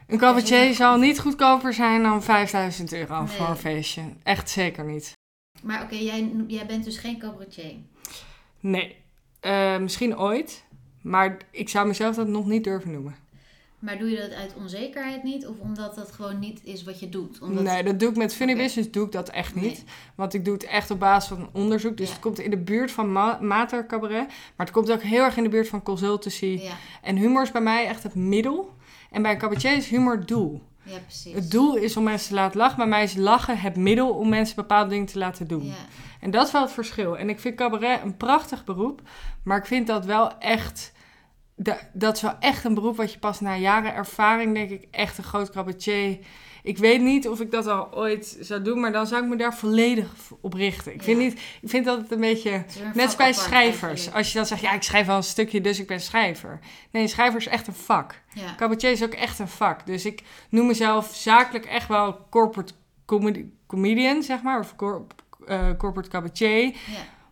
[0.07, 3.27] een cabaretier zal niet goedkoper zijn dan 5000 euro Nee.
[3.27, 4.01] voor een feestje.
[4.23, 5.13] Echt zeker niet.
[5.63, 7.73] Maar oké, jij, jij bent dus geen cabaretier.
[8.63, 8.95] Nee,
[9.39, 10.63] Eh, misschien ooit.
[11.01, 13.15] Maar ik zou mezelf dat nog niet durven noemen.
[13.79, 15.47] Maar doe je dat uit onzekerheid niet?
[15.47, 17.41] Of omdat dat gewoon niet is wat je doet?
[17.41, 17.63] Omdat...
[17.63, 18.61] Nee, dat doe ik met Funny Oké.
[18.61, 19.63] Business doe ik dat echt niet.
[19.63, 19.83] Nee.
[20.15, 21.97] Want ik doe het echt op basis van onderzoek.
[21.97, 22.13] Dus Ja.
[22.13, 24.27] het komt in de buurt van ma mater cabaret.
[24.27, 26.59] Maar het komt ook heel erg in de buurt van consultancy.
[26.61, 28.73] Ja, En humor is bij mij echt het middel.
[29.11, 30.61] En bij een cabaretier is humor het doel.
[30.83, 31.33] Ja, precies.
[31.33, 32.77] Het doel is om mensen te laten lachen.
[32.77, 35.65] Bij mij is lachen het middel om mensen bepaalde dingen te laten doen.
[35.65, 35.73] Ja,
[36.19, 37.17] En dat is wel het verschil.
[37.17, 39.01] En ik vind cabaret een prachtig beroep.
[39.43, 40.91] Maar ik vind dat wel echt...
[41.55, 44.87] da- Dat is wel echt een beroep wat je pas na jaren ervaring, denk ik,
[44.91, 46.17] echt een groot cabaretier...
[46.63, 49.35] Ik weet niet of ik dat al ooit zou doen, maar dan zou ik me
[49.35, 50.09] daar volledig
[50.41, 50.93] op richten.
[50.93, 52.49] Ik vind, niet, ik vind dat het een beetje...
[52.51, 53.81] het een Net als vak bij schrijvers.
[53.83, 54.17] eigenlijk.
[54.17, 56.59] Als je dan zegt, ja, ik schrijf wel een stukje, dus ik ben schrijver.
[56.91, 58.21] Nee, schrijver is echt een vak.
[58.33, 59.85] Ja, Cabaretier is ook echt een vak.
[59.85, 62.73] Dus ik noem mezelf zakelijk echt wel corporate
[63.05, 64.59] comedi- comedian, zeg maar.
[64.59, 64.75] Of
[65.45, 66.63] eh, corporate cabaretier.
[66.65, 66.73] ja,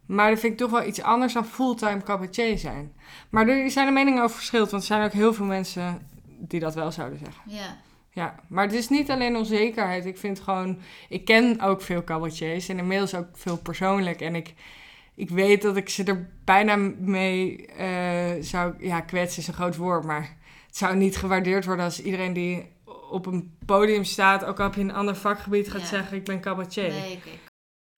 [0.05, 2.93] Maar dat vind ik toch wel iets anders dan fulltime cabaretier zijn.
[3.29, 4.71] Maar er zijn de meningen over verschillend.
[4.71, 6.07] Want er zijn ook heel veel mensen
[6.39, 7.41] die dat wel zouden zeggen.
[7.45, 7.77] ja.
[8.13, 10.05] Ja, maar het is niet alleen onzekerheid.
[10.05, 10.79] Ik vind gewoon...
[11.09, 12.69] Ik ken ook veel cabaretiers.
[12.69, 14.21] En inmiddels ook veel persoonlijk.
[14.21, 14.53] En ik,
[15.15, 18.73] ik weet dat ik ze er bijna mee eh, zou...
[18.79, 20.03] Ja, kwetsen is een groot woord.
[20.03, 22.65] Maar het zou niet gewaardeerd worden als iedereen die
[23.09, 24.45] op een podium staat...
[24.45, 25.87] ook al heb je een ander vakgebied gaat Ja.
[25.87, 26.17] zeggen...
[26.17, 26.89] ik ben cabaretier.
[26.89, 27.29] Nee, oké.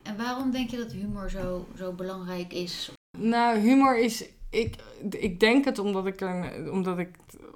[0.03, 2.91] En waarom denk je dat humor zo, zo belangrijk is?
[3.17, 4.25] Nou, humor is.
[4.49, 4.75] Ik,
[5.09, 7.09] ik denk het omdat ik, er een, omdat ik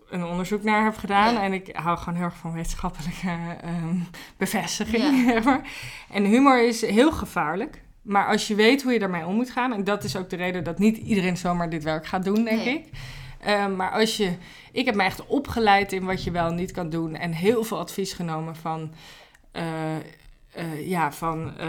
[0.09, 1.33] een onderzoek naar heb gedaan.
[1.33, 1.41] Ja.
[1.43, 3.29] En ik hou gewoon heel erg van wetenschappelijke
[3.61, 3.95] ehm,
[4.37, 5.25] bevestiging.
[5.45, 5.61] Ja.
[6.11, 7.81] En humor is heel gevaarlijk.
[8.01, 9.73] Maar als je weet hoe je daarmee om moet gaan.
[9.73, 12.65] En dat is ook de reden dat niet iedereen zomaar dit werk gaat doen, denk
[12.65, 12.73] Nee.
[12.79, 12.85] ik.
[13.39, 14.31] Ehm, maar als je.
[14.71, 17.15] Ik heb me echt opgeleid in wat je wel en niet kan doen.
[17.15, 18.91] En heel veel advies genomen van.
[19.51, 19.63] eh,
[20.57, 21.67] eh, ja, van eh,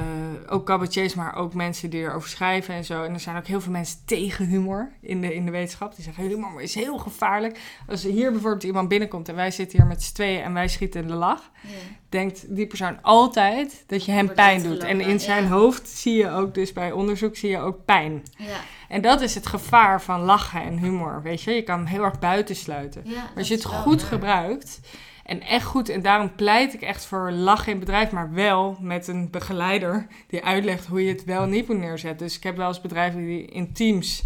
[0.49, 3.03] ook cabaretiers, maar ook mensen die erover schrijven en zo.
[3.03, 5.95] En er zijn ook heel veel mensen tegen humor in de, in de wetenschap.
[5.95, 7.61] Die zeggen, humor is heel gevaarlijk.
[7.89, 11.01] Als hier bijvoorbeeld iemand binnenkomt en wij zitten hier met z'n tweeën en wij schieten
[11.01, 11.69] in de lach, Ja,
[12.09, 14.83] denkt die persoon altijd dat je hem Wordt pijn doet.
[14.83, 15.49] En in zijn ja.
[15.49, 18.23] hoofd zie je ook, dus bij onderzoek zie je ook pijn.
[18.37, 21.51] ja, En dat is het gevaar van lachen en humor, weet je.
[21.55, 23.03] Je kan hem heel erg buitensluiten.
[23.07, 24.11] Maar als je het goed waar.
[24.11, 24.81] gebruikt
[25.29, 29.09] en echt goed, en daarom pleit ik echt voor lachen in bedrijf, maar wel met
[29.09, 32.27] een begeleider die uitlegt hoe je het wel niet moet neerzetten.
[32.27, 34.25] Dus ik heb wel eens bedrijven die in teams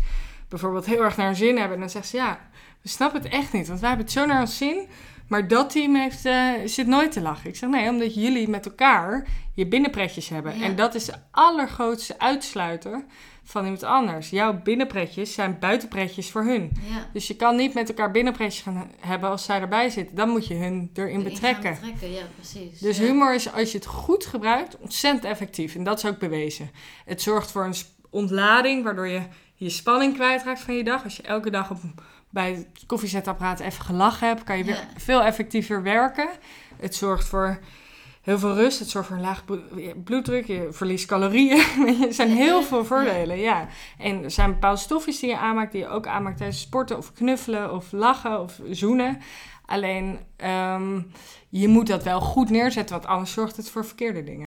[0.49, 1.75] bijvoorbeeld heel erg naar hun zin hebben.
[1.75, 2.41] En dan zeggen ze ja,
[2.83, 4.87] we snappen het echt niet, want wij hebben het zo naar ons zin.
[5.29, 7.49] Maar dat team heeft, eh, zit nooit te lachen.
[7.49, 10.59] Ik zeg nee, omdat jullie met elkaar je binnenpretjes hebben.
[10.59, 10.65] Ja.
[10.65, 13.05] En dat is de allergrootste uitsluiter
[13.45, 14.31] van iemand anders.
[14.31, 16.71] Jouw binnenpretjes zijn buitenpretjes voor hun.
[16.89, 17.09] Ja.
[17.13, 20.17] Dus je kan niet met elkaar binnenpretjes gaan hebben als zij erbij zitten.
[20.17, 21.75] Dan moet je hun erin betrekken.
[21.81, 22.79] betrekken, ja, precies.
[22.79, 23.05] Dus ja.
[23.05, 25.75] humor is, als je het goed gebruikt, ontzettend effectief.
[25.75, 26.71] En dat is ook bewezen.
[27.05, 27.75] Het zorgt voor een
[28.11, 29.23] ontlading, waardoor je
[29.55, 31.05] je spanning kwijtraakt van je dag.
[31.05, 31.79] Als je elke dag op,
[32.31, 34.89] bij het koffiezetapparaat even gelachen hebt, kan je weer Ja.
[34.97, 36.29] veel effectiever werken.
[36.77, 37.59] Het zorgt voor
[38.23, 38.79] heel veel rust.
[38.79, 40.47] Het zorgt voor een laag bloed- bloeddruk.
[40.47, 41.65] Je verliest calorieën.
[42.07, 43.69] Er zijn heel veel voordelen, ja.
[43.99, 47.13] En er zijn bepaalde stofjes die je aanmaakt, die je ook aanmaakt tijdens sporten of
[47.13, 49.19] knuffelen of lachen of zoenen.
[49.67, 51.01] Alleen, ehm,
[51.49, 54.47] je moet dat wel goed neerzetten, want anders zorgt het voor verkeerde dingen.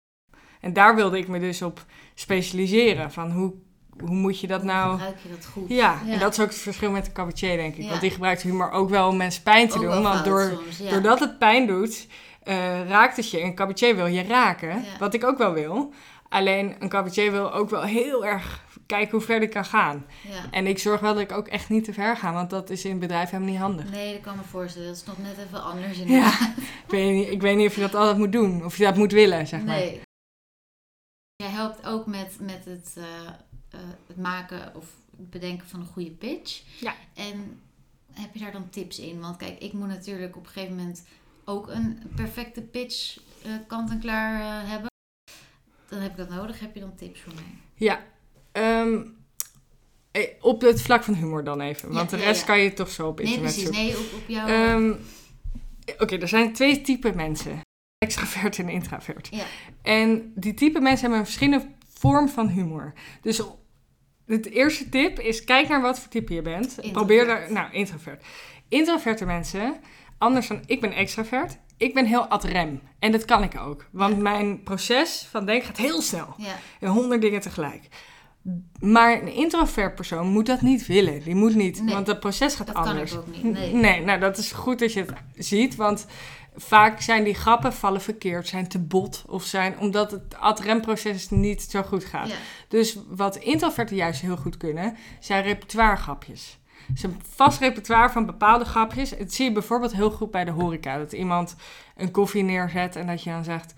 [0.61, 1.85] En daar wilde ik me dus op
[2.15, 3.13] specialiseren.
[3.13, 3.53] Van hoe,
[4.01, 4.91] hoe moet je dat Hoe nou...
[4.91, 5.69] gebruik je dat goed?
[5.69, 7.83] Ja, en dat is ook het verschil met de cabaretier, denk ik.
[7.83, 7.89] Ja.
[7.89, 10.03] Want die gebruikt humor ook wel om mensen pijn te Ook doen.
[10.03, 10.91] Want door, soms, ja.
[10.91, 12.07] doordat het pijn doet,
[12.45, 13.41] eh, raakt het je.
[13.41, 14.99] En een cabaretier wil je raken, Ja.
[14.99, 15.93] wat ik ook wel wil.
[16.29, 20.07] Alleen een cabaretier wil ook wel heel erg kijken hoe ver ik kan gaan.
[20.29, 20.51] Ja.
[20.51, 22.85] En ik zorg wel dat ik ook echt niet te ver ga, want dat is
[22.85, 23.91] in het bedrijf helemaal niet handig.
[23.91, 24.89] Nee, dat kan me voorstellen.
[24.89, 26.29] Dat is nog net even anders in Ja,
[26.87, 28.97] ik weet, niet, ik weet niet of je dat altijd moet doen, of je dat
[28.97, 29.77] moet willen, zeg maar.
[29.77, 30.01] Nee.
[31.37, 33.05] Jij helpt ook met, met het, eh,
[33.71, 34.85] eh, het maken of
[35.17, 36.63] het bedenken van een goede pitch.
[36.81, 36.95] Ja.
[37.15, 37.61] En
[38.13, 39.21] heb je daar dan tips in?
[39.21, 41.05] Want kijk, ik moet natuurlijk op een gegeven moment
[41.45, 44.91] ook een perfecte pitch eh, kant en klaar eh, hebben.
[45.89, 46.61] Dan heb ik dat nodig.
[46.61, 47.45] Heb je dan tips voor mij?
[47.75, 48.05] Ja,
[48.53, 49.03] ehm,
[50.11, 52.47] eh, op het vlak van humor dan even, want Ja, de rest ja.
[52.47, 53.77] kan je toch zo op Nee, internet precies.
[53.77, 53.85] zoeken.
[53.85, 54.47] Nee, op, op jouw...
[54.47, 54.93] Ehm,
[55.99, 57.61] Oké, er zijn twee typen mensen.
[57.99, 59.29] Extravert en introvert.
[59.31, 59.45] Ja.
[59.83, 62.93] En die type mensen hebben een verschillende vorm van humor.
[63.21, 63.43] Dus
[64.27, 66.65] het eerste tip is kijk naar wat voor type je bent.
[66.65, 66.93] Introvert.
[66.93, 68.25] Probeer daar, nou, introvert.
[68.69, 69.77] Introverte mensen,
[70.25, 71.59] anders dan ik ben extravert.
[71.77, 72.81] Ik ben heel ad rem.
[72.99, 73.87] En dat kan ik ook.
[73.91, 74.23] Want Ja.
[74.23, 76.35] mijn proces van denken gaat heel snel.
[76.37, 77.89] Ja, En honderd dingen tegelijk.
[78.81, 81.23] Maar een introvert persoon moet dat niet willen.
[81.23, 83.13] Die moet niet, Nee, want het proces gaat dat kan anders.
[83.13, 83.73] ik ook niet.
[83.73, 84.01] Nee.
[84.03, 85.77] nou dat is goed dat je het ziet.
[85.77, 86.07] Want
[86.57, 90.81] vaak zijn die grappen vallen verkeerd, zijn te bot of zijn omdat het ad rem
[90.81, 92.29] proces niet zo goed gaat.
[92.29, 92.35] Ja.
[92.69, 95.45] Dus wat introverten juist heel goed kunnen, zijn
[96.89, 96.95] repertoiregrapjes.
[96.95, 99.11] Dus een vast repertoire van bepaalde grapjes.
[99.11, 100.99] Het zie je bijvoorbeeld heel goed bij de horeca.
[100.99, 101.57] Dat iemand
[101.97, 103.75] een koffie neerzet en dat je dan zegt...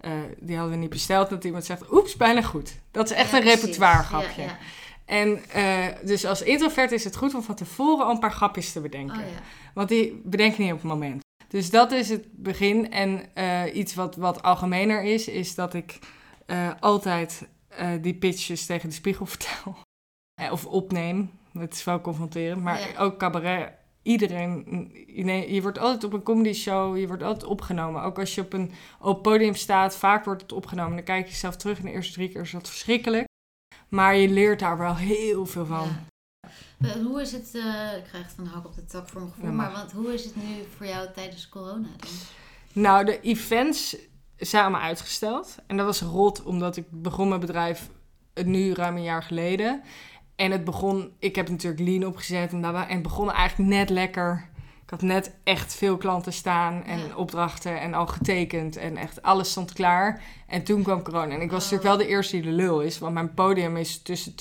[0.00, 1.30] eh, die hadden we niet besteld.
[1.30, 2.78] Dat iemand zegt, oeps, bijna goed.
[2.90, 4.42] Dat is echt Ja, een repertoire grapje.
[4.42, 4.56] Ja, ja.
[5.04, 8.72] En eh, dus als introvert is het goed om van tevoren al een paar grapjes
[8.72, 9.18] te bedenken.
[9.20, 9.24] Oh.
[9.74, 11.20] Want die bedenk je niet op het moment.
[11.48, 12.90] Dus dat is het begin.
[12.90, 15.98] En eh, iets wat, wat algemener is, is dat ik
[16.80, 17.48] altijd
[18.00, 19.76] die pitches tegen de spiegel vertel.
[20.50, 21.30] Of opneem.
[21.52, 22.62] Het is wel confronterend.
[22.62, 22.98] Maar Ja.
[22.98, 23.72] ook cabaret.
[24.02, 24.64] Iedereen,
[25.06, 28.02] je, nee, je wordt altijd op een comedy show, je wordt altijd opgenomen.
[28.02, 30.94] Ook als je op een open podium staat, vaak wordt het opgenomen.
[30.96, 33.26] Dan kijk je zelf terug en de eerste drie keer is dat verschrikkelijk.
[33.88, 35.88] Maar je leert daar wel heel veel van.
[36.78, 36.88] Ja.
[36.88, 39.32] Eh, Hoe is het, eh, ik krijg het een hak op de tak voor mijn
[39.32, 40.42] gevoel, Ja, maar want hoe is het nu
[40.76, 42.10] voor jou tijdens corona dan?
[42.72, 43.96] Nou, de events
[44.36, 45.56] zijn allemaal uitgesteld.
[45.66, 47.88] En dat was rot, omdat ik begon mijn bedrijf
[48.44, 49.82] nu ruim een jaar geleden.
[50.38, 53.90] En het begon, ik heb natuurlijk lean opgezet en, dat, en het begon eigenlijk net
[53.90, 54.48] lekker.
[54.84, 57.14] Ik had net echt veel klanten staan en Ja.
[57.16, 60.22] opdrachten en al getekend en echt alles stond klaar.
[60.46, 61.34] En toen kwam corona.
[61.34, 61.70] En ik was Oh.
[61.70, 64.34] natuurlijk wel de eerste die de lul is, want mijn podium is tussen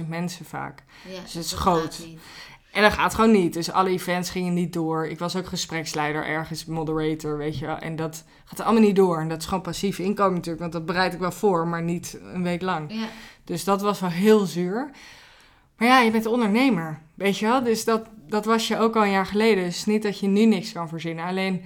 [0.00, 0.82] 200.000 mensen vaak.
[1.08, 2.06] Ja, Dus het is groot.
[2.72, 3.52] En dat gaat gewoon niet.
[3.52, 5.06] Dus alle events gingen niet door.
[5.06, 7.78] Ik was ook gespreksleider ergens, moderator, weet je wel.
[7.78, 9.20] En dat gaat allemaal niet door.
[9.20, 10.60] En dat is gewoon passief inkomen natuurlijk.
[10.60, 12.92] Want dat bereid ik wel voor, maar niet een week lang.
[12.92, 13.06] Ja,
[13.44, 14.90] Dus dat was wel heel zuur.
[15.76, 17.62] Maar ja, je bent ondernemer, weet je wel.
[17.62, 19.64] Dus dat, dat was je ook al een jaar geleden.
[19.64, 21.24] Dus niet dat je nu niks kan verzinnen.
[21.24, 21.64] Alleen,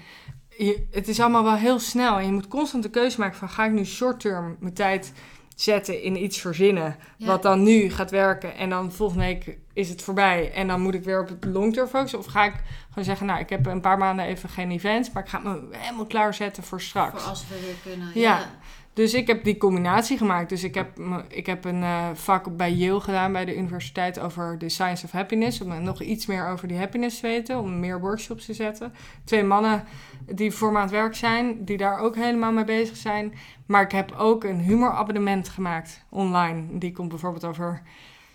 [0.49, 2.18] je, het is allemaal wel heel snel.
[2.18, 3.49] En je moet constant de keuze maken van...
[3.49, 5.12] ga ik nu short-term mijn tijd
[5.57, 6.96] zetten in iets verzinnen...
[7.16, 7.27] ja.
[7.27, 8.57] wat dan nu gaat werken...
[8.57, 10.53] en dan volgende week is het voorbij...
[10.53, 12.18] en dan moet ik weer op het long-term focussen?
[12.18, 12.55] Of ga ik
[12.88, 13.27] gewoon zeggen...
[13.27, 15.11] nou, ik heb een paar maanden even geen events...
[15.11, 17.23] maar ik ga me helemaal klaarzetten voor straks.
[17.23, 18.11] voor als we weer kunnen.
[18.14, 18.38] Ja.
[18.38, 18.51] Ja.
[18.92, 20.48] Dus ik heb die combinatie gemaakt.
[20.48, 20.98] Dus ik heb,
[21.29, 25.11] ik heb een eh, vak bij Yale gedaan bij de universiteit over de science of
[25.11, 25.61] happiness.
[25.61, 27.59] Om nog iets meer over die happiness te weten.
[27.59, 28.92] Om meer workshops te zetten.
[29.24, 29.85] Twee mannen
[30.26, 31.64] die voor me aan het werk zijn.
[31.64, 33.35] Die daar ook helemaal mee bezig zijn.
[33.66, 36.79] Maar ik heb ook een humorabonnement gemaakt online.
[36.79, 37.83] Die komt bijvoorbeeld over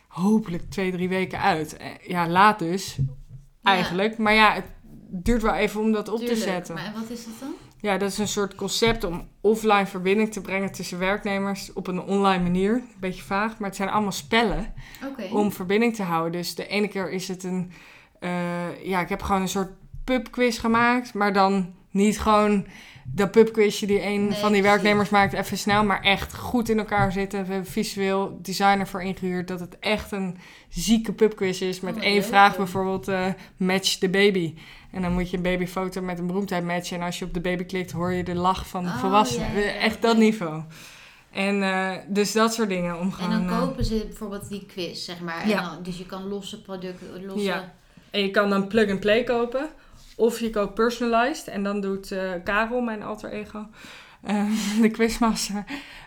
[0.07, 1.77] hopelijk twee, drie weken uit.
[1.77, 2.97] Eh, Ja, laat dus.
[3.63, 4.17] Eigenlijk.
[4.17, 4.65] Maar ja, het
[5.09, 6.39] duurt wel even om dat op Tuurlijk.
[6.39, 6.75] te zetten.
[6.75, 7.53] Maar wat is dat dan?
[7.85, 12.01] Ja, dat is een soort concept om offline verbinding te brengen tussen werknemers op een
[12.01, 12.73] online manier.
[12.73, 14.73] Een beetje vaag, maar het zijn allemaal spellen
[15.31, 16.31] om verbinding te houden.
[16.31, 17.71] Dus de ene keer is het een,
[18.19, 19.71] eh, ja, ik heb gewoon een soort
[20.03, 22.65] pubquiz gemaakt, maar dan niet gewoon
[23.07, 26.77] dat pubquizje die een Nee, van die werknemers maakt even snel, maar echt goed in
[26.77, 27.45] elkaar zitten.
[27.45, 30.37] We hebben visueel designer voor ingehuurd dat het echt een
[30.69, 32.23] zieke pubquiz is met Oh, één leuk.
[32.23, 33.25] vraag bijvoorbeeld eh,
[33.57, 34.53] match the baby.
[34.91, 36.97] En dan moet je een babyfoto met een beroemdheid matchen.
[36.97, 39.79] En als je op de baby klikt, hoor je de lach van de Oh, volwassenen.
[39.79, 40.61] Echt dat niveau.
[41.31, 42.99] En eh, dus dat soort dingen.
[42.99, 45.47] Om En dan eh, kopen ze bijvoorbeeld die quiz, zeg maar.
[45.47, 45.57] Ja.
[45.57, 47.43] En dan, dus je kan losse producten, losse...
[47.45, 47.73] Ja.
[48.09, 49.69] En je kan dan plug-and-play kopen.
[50.15, 51.47] Of je koopt personalized.
[51.47, 53.67] En dan doet eh, Karel, mijn alter ego,
[54.21, 54.51] eh,
[54.81, 55.63] de quizmaster,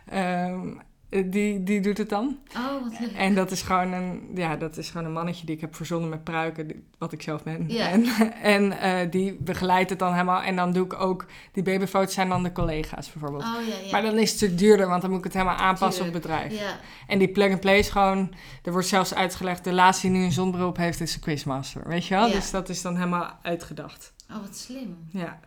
[0.09, 0.69] ehm,
[1.09, 2.39] die, die doet het dan.
[2.57, 3.13] Oh, wat leuk.
[3.13, 6.09] En dat is, gewoon een, ja, dat is gewoon een mannetje die ik heb verzonnen
[6.09, 7.71] met pruiken, wat ik zelf ben.
[7.71, 8.05] En,
[8.43, 10.43] en eh, die begeleidt het dan helemaal.
[10.43, 13.43] En dan doe ik ook, die babyfoto's zijn dan de collega's bijvoorbeeld.
[13.43, 13.91] Oh.
[13.93, 16.23] Maar dan is het natuurlijk duurder, want dan moet ik het helemaal aanpassen op het
[16.23, 16.63] bedrijf.
[17.07, 18.35] En die plug-and-play is gewoon...
[18.63, 21.89] Er wordt zelfs uitgelegd, de laatste die nu een zonnebril op heeft, is de quizmaster.
[21.89, 22.31] Weet je wel?
[22.31, 24.13] Dus dat is dan helemaal uitgedacht.
[24.31, 24.97] oh wat slim.
[25.11, 25.39] Ja.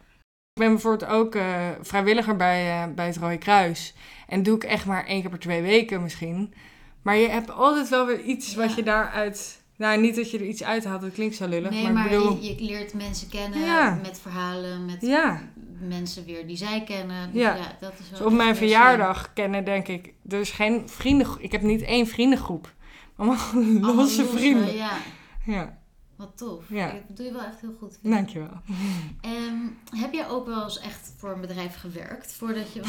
[0.54, 3.94] Ik ben bijvoorbeeld ook eh, vrijwilliger bij, eh, bij het Rode Kruis.
[4.28, 6.54] En doe ik echt maar één keer per twee weken misschien.
[7.02, 9.60] Maar je hebt altijd wel weer iets wat je daaruit...
[9.78, 11.70] Nou, niet dat je er iets uithaalt, dat klinkt zo lullig.
[11.72, 12.38] Nee, maar, maar bedoel...
[12.42, 14.00] je, je leert mensen kennen Ja.
[14.02, 15.42] met verhalen, met Ja.
[15.80, 17.32] mensen weer die zij kennen.
[17.34, 17.56] Dus Ja.
[17.80, 20.14] dat is wel Dus op mijn verjaardag kennen, denk ik...
[20.30, 21.40] Er is geen vriendengroep.
[21.42, 22.74] Ik heb niet één vriendengroep.
[23.16, 23.76] Allemaal slim.
[23.76, 24.76] Allemaal losse vrienden.
[24.76, 24.92] Ja,
[25.46, 25.78] Ja,
[26.22, 26.64] wat tof.
[26.70, 26.92] Ja.
[27.08, 27.98] Dat doe je wel echt heel goed.
[28.02, 28.62] vind dankjewel.
[29.22, 29.58] Ehm,
[29.96, 32.34] heb jij ook wel eens echt voor een bedrijf gewerkt?
[32.34, 32.82] Voordat je,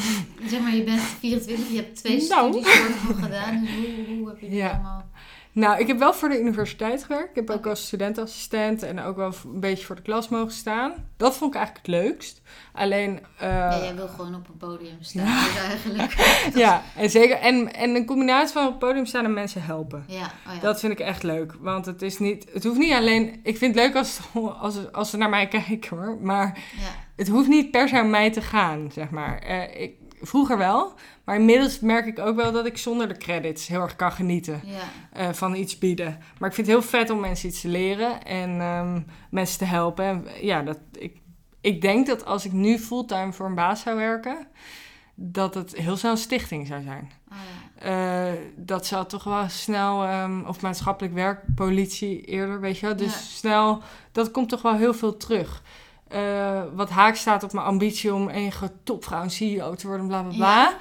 [0.47, 2.51] zeg maar, je bent 24, je hebt twee Nou.
[2.51, 3.59] studies voor gedaan.
[3.61, 4.69] Dus hoe, hoe heb je die Ja.
[4.71, 5.09] allemaal?
[5.53, 7.29] Nou, ik heb wel voor de universiteit gewerkt.
[7.29, 10.93] Ik heb ook als studentassistent en ook wel een beetje voor de klas mogen staan.
[11.17, 12.41] Dat vond ik eigenlijk het leukst.
[12.73, 13.19] Alleen...
[13.41, 15.43] Uh, ja, jij wil gewoon op een podium staan, ja.
[15.43, 16.13] dus eigenlijk.
[16.63, 17.37] ja, en zeker.
[17.37, 20.03] En, en een combinatie van op het podium staan en mensen helpen.
[20.07, 20.59] Ja, oh ja.
[20.59, 21.53] Dat vind ik echt leuk.
[21.59, 22.45] Want het is niet...
[22.53, 23.39] Het hoeft niet alleen...
[23.43, 24.19] Ik vind het leuk als,
[24.59, 26.17] als, als ze naar mij kijken, hoor.
[26.21, 26.89] Maar ja.
[27.15, 29.43] het hoeft niet per se om mij te gaan, zeg maar.
[29.49, 29.95] Uh, ik,
[30.27, 30.93] vroeger wel.
[31.23, 34.61] Maar inmiddels merk ik ook wel dat ik zonder de credits heel erg kan genieten
[34.65, 35.21] ja.
[35.21, 36.19] uh, van iets bieden.
[36.39, 39.65] Maar ik vind het heel vet om mensen iets te leren en um, mensen te
[39.65, 40.05] helpen.
[40.05, 41.17] En ja, dat, ik,
[41.61, 44.47] ik denk dat als ik nu fulltime voor een baas zou werken,
[45.15, 47.11] dat het heel snel een stichting zou zijn.
[47.31, 47.37] Oh,
[47.79, 48.31] ja.
[48.31, 52.95] uh, dat zou toch wel snel, um, of maatschappelijk werk, politie eerder, weet je wel.
[52.95, 53.19] Dus Ja.
[53.19, 53.81] snel,
[54.11, 55.61] dat komt toch wel heel veel terug.
[56.13, 58.51] Uh, wat haak staat op mijn ambitie om een
[58.83, 60.61] topvrouw en CEO te worden, bla bla bla.
[60.61, 60.77] Ja.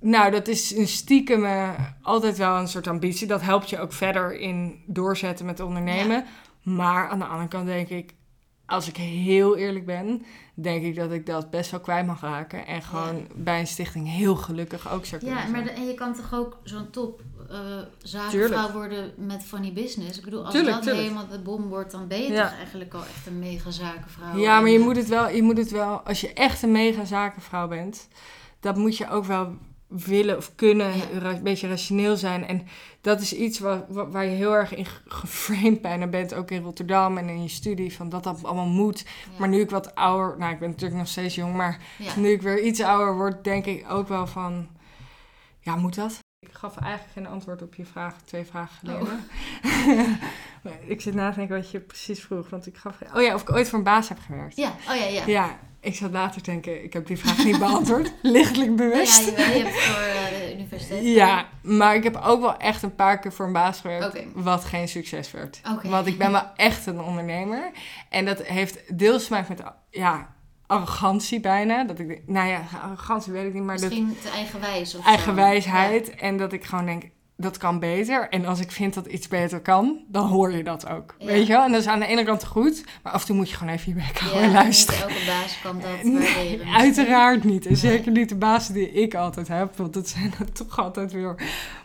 [0.00, 1.70] Nou, dat is een stiekem uh,
[2.02, 3.26] altijd wel een soort ambitie.
[3.26, 6.24] Dat helpt je ook verder in doorzetten met ondernemen.
[6.62, 8.14] Maar aan de andere kant denk ik,
[8.66, 10.22] als ik heel eerlijk ben,
[10.54, 12.66] denk ik dat ik dat best wel kwijt mag raken.
[12.66, 13.22] En gewoon Ja.
[13.34, 16.34] bij een stichting heel gelukkig ook zou kunnen Ja, maar de- en je kan toch
[16.34, 17.58] ook zo'n top eh,
[18.02, 18.72] zakenvrouw Tuurlijk.
[18.72, 20.18] worden met funny business.
[20.18, 21.02] Ik bedoel, als Tuurlijk, dat tuurlijk.
[21.02, 22.48] helemaal de bom wordt, dan ben je Ja.
[22.48, 24.36] toch eigenlijk al echt een mega zakenvrouw.
[24.36, 27.04] Ja, maar je moet, het wel, je moet het wel, als je echt een mega
[27.04, 28.08] zakenvrouw bent,
[28.60, 29.56] dat moet je ook wel
[29.88, 31.22] willen of kunnen, Ja.
[31.22, 32.46] een beetje rationeel zijn.
[32.46, 32.66] En
[33.00, 36.62] dat is iets waar, waar je heel erg in ge- geframed bijna bent, ook in
[36.62, 38.98] Rotterdam en in je studie, van dat dat allemaal moet.
[39.00, 39.38] ja.
[39.38, 42.16] Maar nu ik wat ouder, nou ik ben natuurlijk nog steeds jong, maar Ja.
[42.16, 44.68] nu ik weer iets ouder word, denk ik ook wel van,
[45.60, 46.18] ja, moet dat?
[46.48, 49.24] Ik gaf eigenlijk geen antwoord op je vraag, twee vragen geleden.
[50.62, 52.98] Maar ik zit na te denken wat je precies vroeg, want ik gaf...
[53.14, 54.56] Oh ja, of ik ooit voor een baas heb gewerkt.
[54.56, 55.22] Ja, oh ja, ja.
[55.26, 58.12] Ja, ik zat later te denken, ik heb die vraag niet beantwoord.
[58.22, 59.24] Lichtelijk Oh ja, bewust.
[59.24, 61.04] je, je hebt voor eh, de universiteit.
[61.20, 64.64] Ja, maar ik heb ook wel echt een paar keer voor een baas gewerkt, wat
[64.64, 65.60] geen succes werd.
[65.82, 67.70] Want ik ben wel echt een ondernemer.
[68.08, 70.34] En dat heeft deels te maken met, ja,
[70.66, 71.84] arrogantie bijna.
[71.84, 75.06] Dat ik, denk- nou ja, arrogantie weet ik niet, maar dat Misschien te eigenwijs of
[75.06, 76.14] eigenwijsheid.
[76.14, 77.02] En dat ik gewoon denk,
[77.38, 78.28] dat kan beter.
[78.28, 81.14] En als ik vind dat iets beter kan, dan hoor je dat ook.
[81.18, 81.26] Ja.
[81.26, 81.64] Weet je wel?
[81.64, 83.72] En dat is aan de ene kant goed, maar af en toe moet je gewoon
[83.72, 85.06] even je bek Ja, en luisteren.
[85.08, 86.74] Niet elke baas kan dat Nee, waarderen.
[86.74, 87.64] uiteraard niet.
[87.66, 87.80] En Nee.
[87.80, 89.76] zeker niet de bazen die ik altijd heb.
[89.76, 91.34] Want dat zijn dan toch altijd weer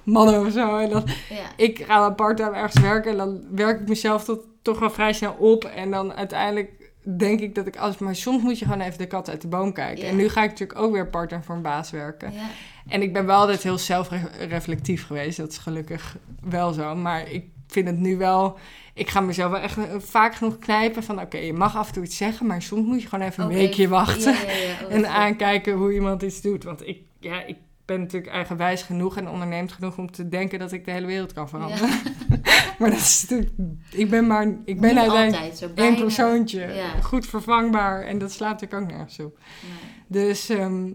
[0.04, 0.78] mannen of zo.
[0.78, 1.46] En dan, Ja.
[1.56, 3.12] ik ga part-time ergens werken.
[3.12, 5.64] En dan werk ik mezelf tot, toch wel vrij snel op.
[5.64, 7.98] En dan uiteindelijk denk ik dat ik alles...
[7.98, 10.04] Maar soms moet je gewoon even de kat uit de boom kijken.
[10.04, 10.10] Ja.
[10.10, 12.34] En nu ga ik natuurlijk ook weer part-time voor een baas werken.
[12.34, 12.50] Ja.
[12.88, 15.38] En ik ben wel altijd heel zelfreflectief geweest.
[15.38, 16.96] Dat is gelukkig wel zo.
[16.96, 18.58] Maar ik vind het nu wel...
[18.94, 21.22] Ik ga mezelf wel echt eh, vaak genoeg knijpen van...
[21.22, 23.50] Oké, je mag af en toe iets zeggen, maar soms moet je gewoon even een
[23.50, 23.58] Oké.
[23.58, 24.34] weekje wachten.
[24.34, 24.40] Ja.
[24.86, 26.64] Oh, En aankijken hoe iemand iets doet.
[26.64, 27.58] Want ik, ja, ik
[27.92, 31.34] ben natuurlijk eigenwijs genoeg en ondernemend genoeg om te denken dat ik de hele wereld
[31.34, 31.90] kan veranderen.
[32.80, 33.52] maar dat is natuurlijk...
[33.92, 34.48] Ik ben maar...
[34.66, 36.60] Ik ben Niet uiteindelijk één persoontje.
[36.60, 37.02] Ja.
[37.02, 38.04] Goed vervangbaar.
[38.04, 39.38] En dat slaat natuurlijk ook nergens op.
[39.62, 40.28] Nee.
[40.28, 40.92] Dus, ehm,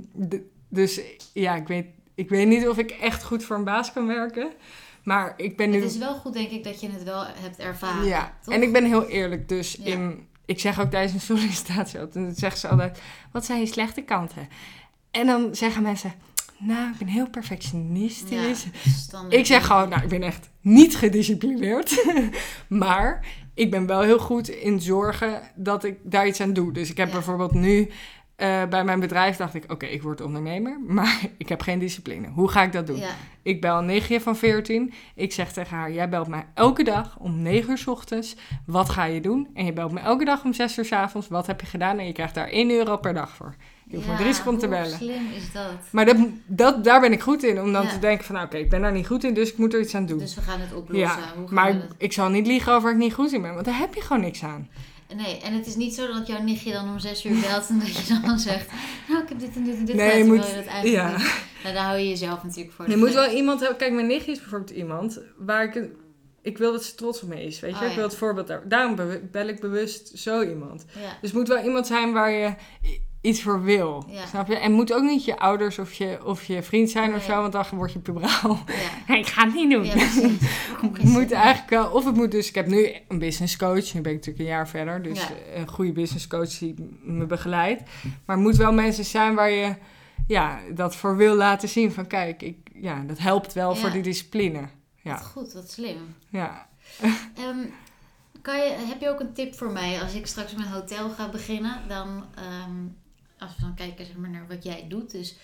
[0.68, 1.00] dus
[1.32, 4.52] ja, ik weet, ik weet niet of ik echt goed voor een baas kan werken.
[5.02, 5.76] Maar ik ben nu...
[5.80, 8.04] Het is wel goed, denk ik, dat je het wel hebt ervaren.
[8.06, 8.54] Ja, toch?
[8.54, 9.48] en ik ben heel eerlijk.
[9.48, 9.84] Dus Ja.
[9.84, 13.00] in, ik zeg ook tijdens een sollicitatie altijd, dan zeggen ze altijd,
[13.32, 14.48] wat zijn je slechte kanten?
[15.10, 16.12] En dan zeggen mensen,
[16.58, 18.62] nou, ik ben heel perfectionistisch.
[18.64, 19.34] Ja, standaard.
[19.34, 22.04] Ik zeg gewoon, nou, ik ben echt niet gedisciplineerd.
[22.68, 26.72] maar ik ben wel heel goed in zorgen dat ik daar iets aan doe.
[26.72, 27.12] Dus ik heb Ja.
[27.14, 27.90] bijvoorbeeld nu
[28.36, 32.28] eh, bij mijn bedrijf dacht ik, oké, ik word ondernemer, maar ik heb geen discipline.
[32.28, 32.96] Hoe ga ik dat doen?
[32.98, 33.10] Ja,
[33.42, 34.92] Ik bel een nichtje van 14.
[35.14, 38.36] Ik zeg tegen haar, jij belt mij elke dag om 9 uur 's ochtends.
[38.66, 39.48] Wat ga je doen?
[39.54, 41.28] En je belt me elke dag om 6 uur 's avonds.
[41.28, 41.98] Wat heb je gedaan?
[41.98, 43.54] En je krijgt daar 1 euro per dag voor.
[43.90, 44.96] Maar Ja, seconden te hoe bellen.
[44.98, 45.72] slim is dat?
[45.90, 47.60] Maar dat, dat, daar ben ik goed in.
[47.60, 47.88] Om dan Ja.
[47.90, 49.80] te denken van, nou, oké, ik ben daar niet goed in, dus ik moet er
[49.80, 50.18] iets aan doen.
[50.18, 51.08] Dus we gaan het oplossen.
[51.08, 53.52] ja, Hoe maar ik, zal niet liegen over ik niet goed in ben.
[53.54, 54.68] Want daar heb je gewoon niks aan.
[55.16, 57.78] Nee, en het is niet zo dat jouw nichtje dan om zes uur belt en
[57.78, 58.70] dat je dan zegt...
[59.08, 61.16] Nou, ik heb dit en dit en dit Nee, je moet- je dat eigenlijk ja.
[61.16, 62.90] niet- Nou, daar hou je jezelf natuurlijk voor.
[62.90, 63.78] Je moet wel iemand hebben.
[63.78, 65.74] Kijk, mijn nichtje is bijvoorbeeld iemand waar ik.
[65.74, 65.96] een-
[66.42, 67.60] Ik wil dat ze trots op me is.
[67.60, 68.68] Weet je, Oh, ik wil het voorbeeld daar.
[68.68, 70.84] Daarom be- bel ik bewust zo iemand.
[70.94, 72.54] Ja, Dus het moet wel iemand zijn waar je
[73.26, 74.04] iets voor wil.
[74.08, 74.26] Ja.
[74.26, 74.56] Snap je?
[74.56, 77.52] En moet ook niet je ouders of je, of je vriend zijn of zo, want
[77.52, 78.58] dan word je pubraal.
[79.06, 79.14] ja.
[79.24, 79.84] ik ga het niet doen.
[79.84, 79.94] Ja,
[80.92, 84.00] Het moet eigenlijk wel, of het moet dus, ik heb nu een business coach, nu
[84.00, 85.28] ben ik natuurlijk een jaar verder, dus Ja.
[85.54, 87.82] een goede business coach die me begeleidt.
[88.24, 89.74] Maar het moet wel mensen zijn waar je
[90.26, 94.02] ja, dat voor wil laten zien van kijk, ik, ja, dat helpt wel voor die
[94.02, 94.68] discipline.
[95.02, 96.14] Ja, Wat goed, wat slim.
[96.28, 96.66] ja.
[97.36, 97.58] Ehm,
[98.42, 101.28] kan je, heb je ook een tip voor mij als ik straks mijn hotel ga
[101.28, 101.80] beginnen?
[101.88, 102.86] Dan, ehm,
[103.38, 105.10] als we dan kijken zeg maar, naar wat jij doet.
[105.10, 105.36] Dus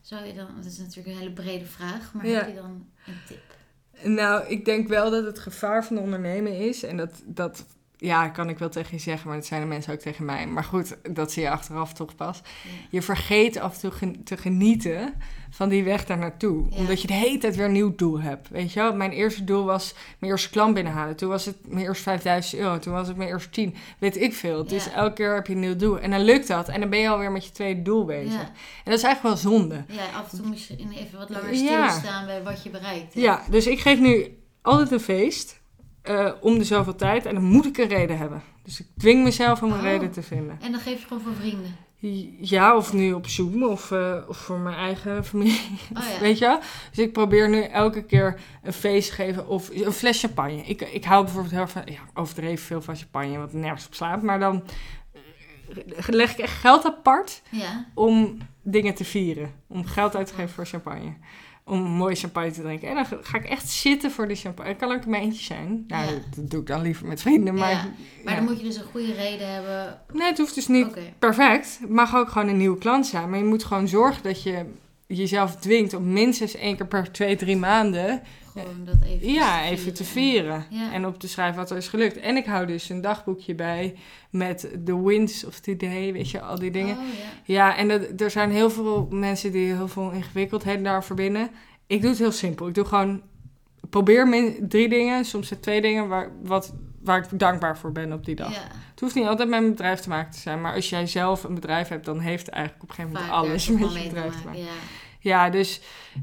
[0.00, 2.38] zou je dan, dat is natuurlijk een hele brede vraag, maar Ja.
[2.38, 3.54] heb je dan een tip?
[4.02, 6.82] Nou, ik denk wel dat het gevaar van ondernemen is.
[6.82, 7.64] En dat, dat
[7.98, 10.46] ja, kan ik wel tegen je zeggen, maar dat zijn de mensen ook tegen mij.
[10.46, 12.40] Maar goed, dat zie je achteraf toch pas.
[12.90, 15.14] Je vergeet af en toe te genieten
[15.50, 16.66] van die weg daar naartoe.
[16.70, 18.48] Omdat je de hele tijd weer een nieuw doel hebt.
[18.48, 18.94] Weet je wel?
[18.94, 21.16] Mijn eerste doel was mijn eerste klant binnenhalen.
[21.16, 22.78] Toen was het mijn eerste 5000 euro.
[22.78, 23.74] Toen was het mijn eerste 10.
[23.98, 24.66] Weet ik veel.
[24.66, 26.00] Dus elke keer heb je een nieuw doel.
[26.00, 26.68] En dan lukt dat.
[26.68, 28.40] En dan ben je alweer met je tweede doel bezig.
[28.40, 29.84] En dat is eigenlijk wel zonde.
[29.88, 33.14] Ja, af en toe moet je even wat langer stilstaan bij wat je bereikt.
[33.14, 35.64] Ja, dus ik geef nu altijd een feest.
[36.10, 37.26] Uh, om de zoveel tijd.
[37.26, 38.42] En dan moet ik een reden hebben.
[38.62, 39.82] Dus ik dwing mezelf om een oh.
[39.82, 40.58] reden te vinden.
[40.60, 41.76] En dan geef je gewoon voor vrienden?
[42.40, 45.78] Ja, of nu op Zoom of, uh, of voor mijn eigen familie.
[45.96, 46.20] Oh, ja.
[46.20, 46.58] Weet je
[46.90, 50.62] Dus ik probeer nu elke keer een feest te geven of een fles champagne.
[50.62, 54.22] Ik, ik hou bijvoorbeeld heel van, ja, overdreven veel van champagne, wat nergens op slaat.
[54.22, 54.64] Maar dan
[55.96, 57.86] eh, leg ik echt geld apart ja.
[57.94, 59.52] om dingen te vieren.
[59.66, 61.14] Om geld uit te geven voor champagne
[61.66, 62.88] om mooie champagne te drinken.
[62.88, 64.70] En dan ga ik echt zitten voor de champagne.
[64.70, 65.84] Het kan ook een eentje zijn.
[65.86, 67.54] Nou, dat doe ik dan liever met vrienden.
[67.54, 67.90] Maar, ja.
[68.24, 70.00] maar dan moet je dus een goede reden hebben.
[70.12, 71.78] Nee, het hoeft dus niet perfect.
[71.80, 73.30] Het mag ook gewoon een nieuwe klant zijn.
[73.30, 74.64] Maar je moet gewoon zorgen dat je
[75.06, 78.22] jezelf dwingt om minstens één keer per twee, drie maanden
[78.62, 80.64] gewoon dat even ja, te even te vieren.
[80.92, 82.16] En op te schrijven wat er is gelukt.
[82.16, 83.94] En ik hou dus een dagboekje bij
[84.30, 86.96] met de wins of today, weet je, al die dingen.
[86.96, 87.54] Oh, ja.
[87.54, 91.50] ja, en dat, er zijn heel veel mensen die heel veel ingewikkeldheden daar verbinden.
[91.86, 92.68] Ik doe het heel simpel.
[92.68, 93.22] Ik doe gewoon,
[93.90, 96.74] probeer min, drie dingen, soms twee dingen waar, wat,
[97.06, 98.54] waar ik dankbaar voor ben op die dag.
[98.90, 100.60] Het hoeft niet altijd met mijn bedrijf te maken te zijn.
[100.60, 103.68] Maar als jij zelf een bedrijf hebt, dan heeft eigenlijk op een gegeven moment alles
[103.68, 104.62] met je bedrijf te maken.
[104.62, 104.70] Ja.
[105.26, 105.80] Ja, dus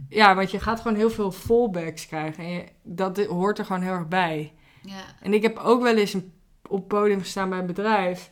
[0.09, 2.43] ja, want je gaat gewoon heel veel fallbacks krijgen.
[2.43, 4.53] En je, dat hoort er gewoon heel erg bij.
[4.81, 5.03] Ja.
[5.21, 6.33] En ik heb ook wel eens een,
[6.67, 8.31] op podium gestaan bij een bedrijf.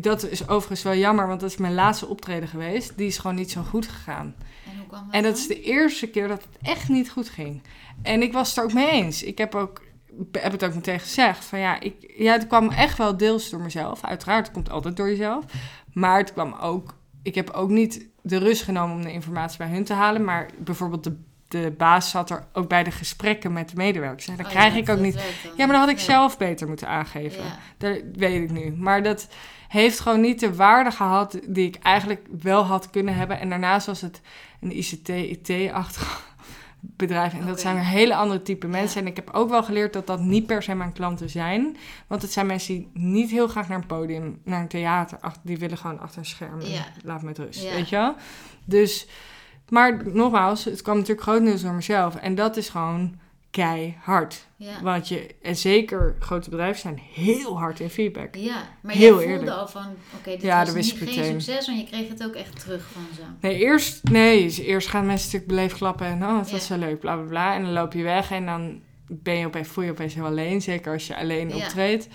[0.00, 2.96] Dat is overigens wel jammer, want dat is mijn laatste optreden geweest.
[2.96, 4.34] Die is gewoon niet zo goed gegaan.
[4.66, 7.28] En hoe kwam dat En dat is de eerste keer dat het echt niet goed
[7.28, 7.62] ging.
[8.02, 9.22] En ik was het er ook mee eens.
[9.22, 9.82] Ik heb, ook,
[10.32, 11.44] heb het ook meteen gezegd.
[11.44, 14.04] Van ja, ik, ja, het kwam echt wel deels door mezelf.
[14.04, 15.44] Uiteraard, het komt altijd door jezelf.
[15.92, 16.96] Maar het kwam ook...
[17.22, 20.24] Ik heb ook niet de rust genomen om de informatie bij hun te halen.
[20.24, 21.16] Maar bijvoorbeeld de,
[21.48, 24.28] de baas zat er ook bij de gesprekken met de medewerkers.
[24.28, 25.14] En dat oh krijg ik ook niet.
[25.42, 27.44] Ja, maar dan had ik zelf beter moeten aangeven.
[27.78, 28.72] Dat weet ik nu.
[28.72, 29.28] Maar dat
[29.68, 33.40] heeft gewoon niet de waarde gehad die ik eigenlijk wel had kunnen hebben.
[33.40, 34.20] En daarnaast was het
[34.60, 36.36] een ICT-IT-achtig
[36.80, 37.32] bedrijf.
[37.32, 39.00] En dat zijn weer hele andere type mensen.
[39.00, 41.76] En ik heb ook wel geleerd dat dat niet per se mijn klanten zijn.
[42.06, 45.18] Want het zijn mensen die niet heel graag naar een podium, naar een theater.
[45.42, 46.60] Die willen gewoon achter een scherm.
[46.60, 46.84] Ja.
[47.04, 47.70] Laat me met rust.
[47.72, 48.14] Weet je wel?
[48.64, 49.08] Dus,
[49.68, 52.16] maar nogmaals, het kwam natuurlijk groot nieuws door mezelf.
[52.16, 53.14] En dat is gewoon
[53.58, 54.46] keihard.
[54.56, 54.82] Ja.
[54.82, 58.34] Want je, en zeker grote bedrijven zijn heel hard in feedback.
[58.34, 61.78] Ja, maar heel je voelde al van, oké, dit ja, was niet, geen succes, want
[61.78, 63.22] je kreeg het ook echt terug van zo.
[63.40, 67.00] Nee, eerst, nee, eerst gaan mensen natuurlijk beleefd klappen en oh, het was zo leuk,
[67.00, 67.54] bla bla bla.
[67.54, 70.62] En dan loop je weg en dan ben je opeens, voel je opeens heel alleen,
[70.62, 72.08] zeker als je alleen optreedt.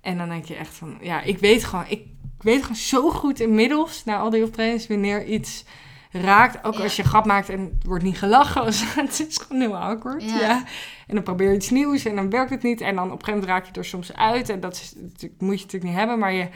[0.00, 2.00] En dan denk je echt van, ja, ik weet gewoon, ik,
[2.38, 5.64] ik weet gewoon zo goed inmiddels, na al die optredens, wanneer iets
[6.10, 6.64] raakt.
[6.64, 8.64] Ook als je grap maakt en het wordt niet gelachen.
[9.04, 10.22] het is gewoon heel awkward.
[10.22, 10.64] Ja.
[11.06, 12.80] En dan probeer je iets nieuws en dan werkt het niet.
[12.80, 14.48] En dan op een gegeven moment raak je er soms uit.
[14.48, 14.92] En dat is,
[15.38, 16.18] moet je natuurlijk niet hebben.
[16.18, 16.48] Maar je,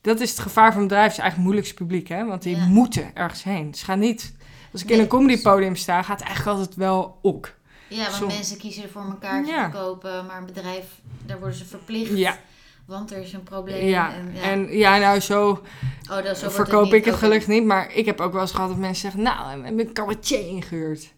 [0.00, 1.10] dat is het gevaar van bedrijven.
[1.10, 2.08] is eigenlijk het moeilijkste publiek.
[2.08, 2.24] Hè?
[2.24, 3.74] Want die moeten ergens heen.
[3.74, 4.36] Ze gaan niet...
[4.72, 7.54] Als ik in een comedypodium sta, gaat het eigenlijk altijd wel ook.
[7.88, 10.26] Ja, want mensen kiezen ervoor een kaartje te kopen.
[10.26, 10.84] Maar een bedrijf,
[11.26, 12.16] daar worden ze verplicht.
[12.16, 12.38] Ja
[12.88, 13.86] want er is een probleem.
[13.86, 15.62] Ja, en ja, en, ja nou zo,
[16.10, 17.64] oh, dat, zo verkoop ik het gelukkig niet.
[17.64, 20.48] Maar ik heb ook wel eens gehad dat mensen zeggen, nou, we hebben een cabaretier
[20.48, 21.12] ingehuurd.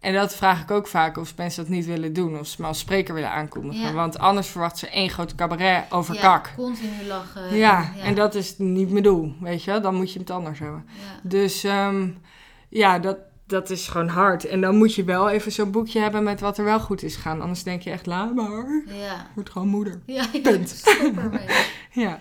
[0.00, 2.38] En dat vraag ik ook vaak of mensen dat niet willen doen.
[2.38, 3.94] Of ze maar als spreker willen aankondigen.
[3.94, 6.52] Want anders verwachten ze één grote cabaret over ja, kak.
[6.56, 7.56] continu lachen.
[7.56, 10.86] Ja, en, dat is niet mijn doel, weet je Dan moet je het anders hebben.
[11.22, 12.20] Dus um,
[12.68, 13.16] ja, dat,
[13.50, 14.44] dat is gewoon hard.
[14.44, 17.16] En dan moet je wel even zo'n boekje hebben met wat er wel goed is
[17.16, 17.40] gaan.
[17.40, 18.82] Anders denk je echt, laat maar.
[18.86, 19.26] Ja.
[19.34, 20.00] Wordt gewoon moeder.
[20.06, 20.82] Ja, Punt.
[20.84, 21.46] super mee.
[22.04, 22.20] ja.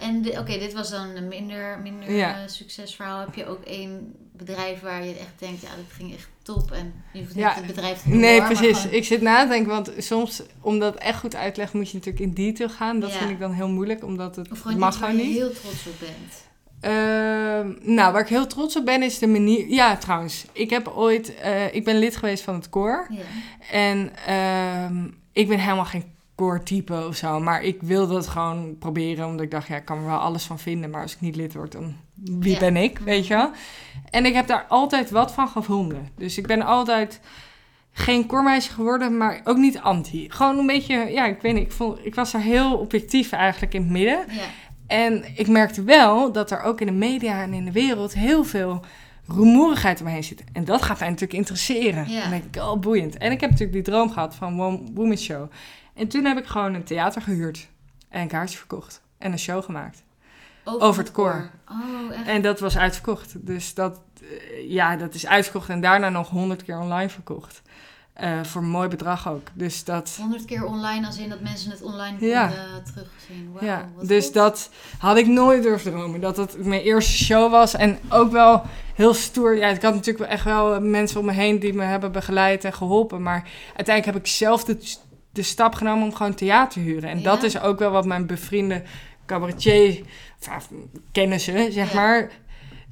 [0.00, 2.42] En oké, dit was dan een minder, minder ja.
[2.42, 3.20] uh, succesverhaal.
[3.20, 6.70] Heb je ook één bedrijf waar je echt denkt, ja, dat ging echt top.
[6.70, 8.20] En je hoeft niet het bedrijf te doen.
[8.20, 8.86] Nee, precies.
[8.86, 11.90] Ik zit na te denken, want soms, om dat echt goed uit te leggen, moet
[11.90, 13.00] je natuurlijk in detail gaan.
[13.00, 15.36] Dat vind ik dan heel moeilijk, omdat het of mag gewoon niet.
[15.36, 16.43] heel trots op bent.
[16.84, 19.68] Ehm, nou, waar ik heel trots op ben, is de manier.
[19.68, 21.34] Ja, trouwens, ik heb ooit.
[21.44, 23.06] Uh, ik ben lid geweest van het koor.
[23.10, 23.22] Ja.
[23.70, 26.04] En uh, ik ben helemaal geen
[26.34, 27.40] koortype of zo.
[27.40, 30.44] Maar ik wilde het gewoon proberen, omdat ik dacht, ja, ik kan er wel alles
[30.44, 30.90] van vinden.
[30.90, 33.50] Maar als ik niet lid word, dan wie ben ik, weet je wel?
[34.10, 36.08] En ik heb daar altijd wat van gevonden.
[36.16, 37.20] Dus ik ben altijd
[37.92, 40.30] geen koormeisje geworden, maar ook niet anti.
[40.30, 41.64] Gewoon een beetje, ja, ik weet niet.
[41.64, 44.24] Ik, vond, ik was daar heel objectief eigenlijk in het midden.
[44.28, 44.42] Ja.
[44.86, 48.44] En ik merkte wel dat er ook in de media en in de wereld heel
[48.44, 48.84] veel
[49.26, 50.44] rumoerigheid om me heen zit.
[50.52, 52.10] En dat gaat mij natuurlijk interesseren.
[52.10, 52.20] Ja.
[52.20, 53.16] Dan denk ik, oh, boeiend.
[53.16, 55.50] En ik heb natuurlijk die droom gehad van One Woman Show.
[55.94, 57.68] En toen heb ik gewoon een theater gehuurd.
[58.08, 59.02] En een kaartje verkocht.
[59.18, 60.02] En een show gemaakt.
[60.64, 61.50] Over het koor.
[61.68, 62.26] Oh, echt?
[62.26, 63.46] En dat was uitverkocht.
[63.46, 65.68] Dus dat, eh, ja, dat is uitverkocht.
[65.68, 67.62] En daarna nog honderd keer online verkocht.
[68.14, 69.46] Eh, voor een mooi bedrag ook.
[69.54, 70.16] Dus dat...
[70.20, 72.46] 100 keer online, als in dat mensen het online Ja.
[72.46, 73.52] konden terugzien.
[73.52, 74.34] Wauw, ja, dus goed.
[74.34, 76.20] dat had ik nooit durven dromen.
[76.20, 77.74] Dat het mijn eerste show was.
[77.74, 78.62] En ook wel
[78.94, 79.56] heel stoer.
[79.56, 82.64] Ja, ik had natuurlijk wel echt wel mensen om me heen die me hebben begeleid
[82.64, 83.22] en geholpen.
[83.22, 84.78] Maar uiteindelijk heb ik zelf de,
[85.32, 87.10] de stap genomen om gewoon theater te huren.
[87.10, 87.24] En Ja.
[87.24, 88.82] dat is ook wel wat mijn bevriende
[89.26, 90.00] cabaretier,
[90.40, 90.58] of ja,
[91.12, 92.00] kennissen, zeg Ja.
[92.00, 92.30] maar...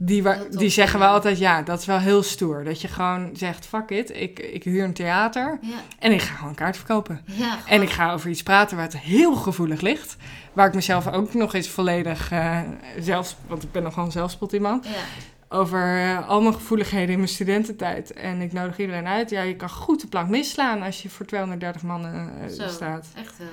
[0.05, 1.09] Die, wa- Heel tof die zeggen vinden.
[1.15, 2.65] altijd, ja, dat is wel heel stoer.
[2.65, 6.35] Dat je gewoon zegt, fuck it, ik, ik huur een theater Ja, en ik ga
[6.35, 7.21] gewoon kaart verkopen.
[7.25, 10.17] ja En ik ga over iets praten waar het heel gevoelig ligt.
[10.53, 12.61] Waar ik mezelf ook nog eens volledig eh
[13.01, 13.37] zelfs...
[13.47, 14.85] Want ik ben nog gewoon zelfspot iemand.
[14.87, 14.93] Ja,
[15.59, 18.13] Over eh, al mijn gevoeligheden in mijn studententijd.
[18.13, 19.31] En ik nodig iedereen uit.
[19.31, 22.69] Ja, je kan goed de plank misslaan als je voor 230 man eh, Zo.
[22.69, 23.07] staat.
[23.17, 23.49] echt wel.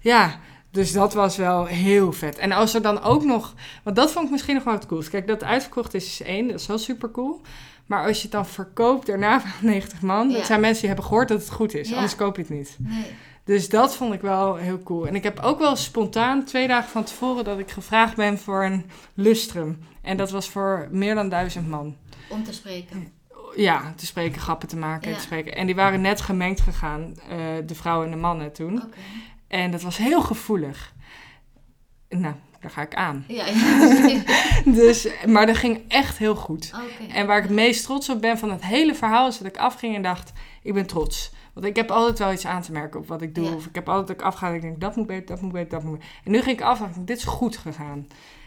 [0.00, 0.38] Ja,
[0.72, 2.38] dus dat was wel heel vet.
[2.38, 3.54] En als er dan ook nog...
[3.82, 5.10] Want dat vond ik misschien nog wel het coolst.
[5.10, 6.48] Kijk, dat uitverkocht is is één.
[6.48, 7.40] Dat is wel super cool.
[7.86, 10.28] Maar als je het dan verkoopt daarna van 90 man...
[10.30, 10.36] Ja.
[10.36, 11.88] Dat zijn mensen die hebben gehoord dat het goed is.
[11.88, 11.94] Ja.
[11.94, 12.76] Anders koop je het niet.
[12.78, 13.06] Nee.
[13.44, 15.06] Dus dat vond ik wel heel cool.
[15.06, 18.64] En ik heb ook wel spontaan twee dagen van tevoren dat ik gevraagd ben voor
[18.64, 19.78] een lustrum.
[20.02, 21.96] En dat was voor meer dan duizend man.
[22.28, 23.12] Om te spreken.
[23.56, 25.16] Ja, te spreken, grappen te maken Ja.
[25.16, 25.54] te spreken.
[25.54, 28.82] En die waren net gemengd gegaan, eh, de vrouwen en de mannen toen.
[28.82, 28.96] Oké.
[29.52, 30.94] En dat was heel gevoelig.
[32.08, 33.24] Nou, daar ga ik aan.
[33.28, 34.22] Ja, ja.
[34.80, 36.72] Dus, maar dat ging echt heel goed.
[37.12, 39.56] En waar ik het meest trots op ben van het hele verhaal is dat ik
[39.56, 40.32] afging en dacht,
[40.62, 41.32] ik ben trots.
[41.52, 43.44] Want ik heb altijd wel iets aan te merken op wat ik doe.
[43.44, 43.54] Ja.
[43.54, 45.82] Of ik heb altijd afga en ik denk, dat moet beter, dat moet beter, dat
[45.82, 46.10] moet beter.
[46.24, 48.06] En nu ging ik af en dacht dit is goed gegaan.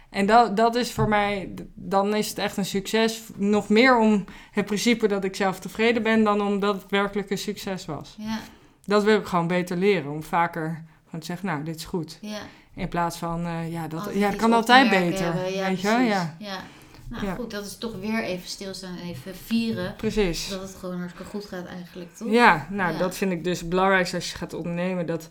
[0.09, 3.21] En dat, dat is voor mij, dan is het echt een succes.
[3.35, 7.37] Nog meer om het principe dat ik zelf tevreden ben dan omdat het werkelijk een
[7.37, 8.15] succes was.
[8.19, 8.39] Ja,
[8.85, 10.11] Dat wil ik gewoon beter leren.
[10.11, 10.85] Om vaker
[11.15, 12.17] gewoon te zeggen, nou, dit is goed.
[12.21, 12.39] ja.
[12.75, 15.23] In plaats van, eh, ja, dat, Altijd ja, kan altijd beter.
[15.25, 15.53] hebben.
[15.53, 15.87] Ja, weet je.
[15.87, 16.63] Ja, ja.
[17.09, 17.35] Nou Ja.
[17.35, 19.95] goed, dat is toch weer even stilstaan en even vieren.
[19.95, 20.49] precies.
[20.49, 22.31] Dat het gewoon hartstikke goed gaat eigenlijk, toch?
[22.31, 22.97] Ja, nou, Ja.
[22.99, 25.05] dat vind ik dus het belangrijkste als je gaat ondernemen.
[25.05, 25.29] Dat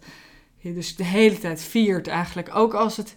[0.57, 2.55] je dus de hele tijd viert eigenlijk.
[2.57, 3.15] Ook als het...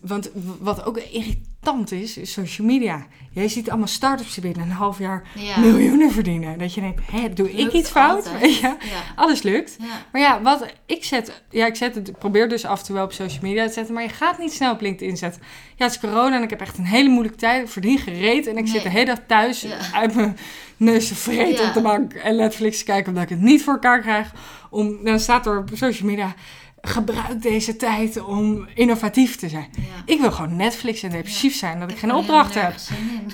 [0.00, 3.06] Want wat ook irritant is, is social media.
[3.30, 5.58] Jij ziet allemaal start-ups binnen een half jaar Ja.
[5.60, 6.58] miljoenen verdienen.
[6.58, 8.30] Dat je denkt, hè, doe ik iets fout?
[8.60, 8.76] Ja.
[9.16, 9.76] Alles lukt.
[9.80, 9.86] Ja.
[10.12, 13.04] Maar ja, wat ik zet, ja, ik zet het, probeer dus af en toe wel
[13.04, 15.42] op social media te zetten, maar je gaat niet snel op LinkedIn zetten.
[15.76, 18.46] Ja, het is corona en ik heb echt een hele moeilijke tijd, ik verdien gereed
[18.46, 18.72] en ik Nee.
[18.72, 20.36] zit de hele dag thuis uit mijn
[20.76, 23.72] neus te vreten op de bank en Netflix te kijken omdat ik het niet voor
[23.72, 24.32] elkaar krijg.
[24.70, 26.34] Om, dan staat er op social media,
[26.80, 29.68] gebruik deze tijd om innovatief te zijn.
[29.76, 29.82] Ja.
[30.04, 32.74] Ik wil gewoon Netflix en depressief zijn, dat ik geen opdracht heb.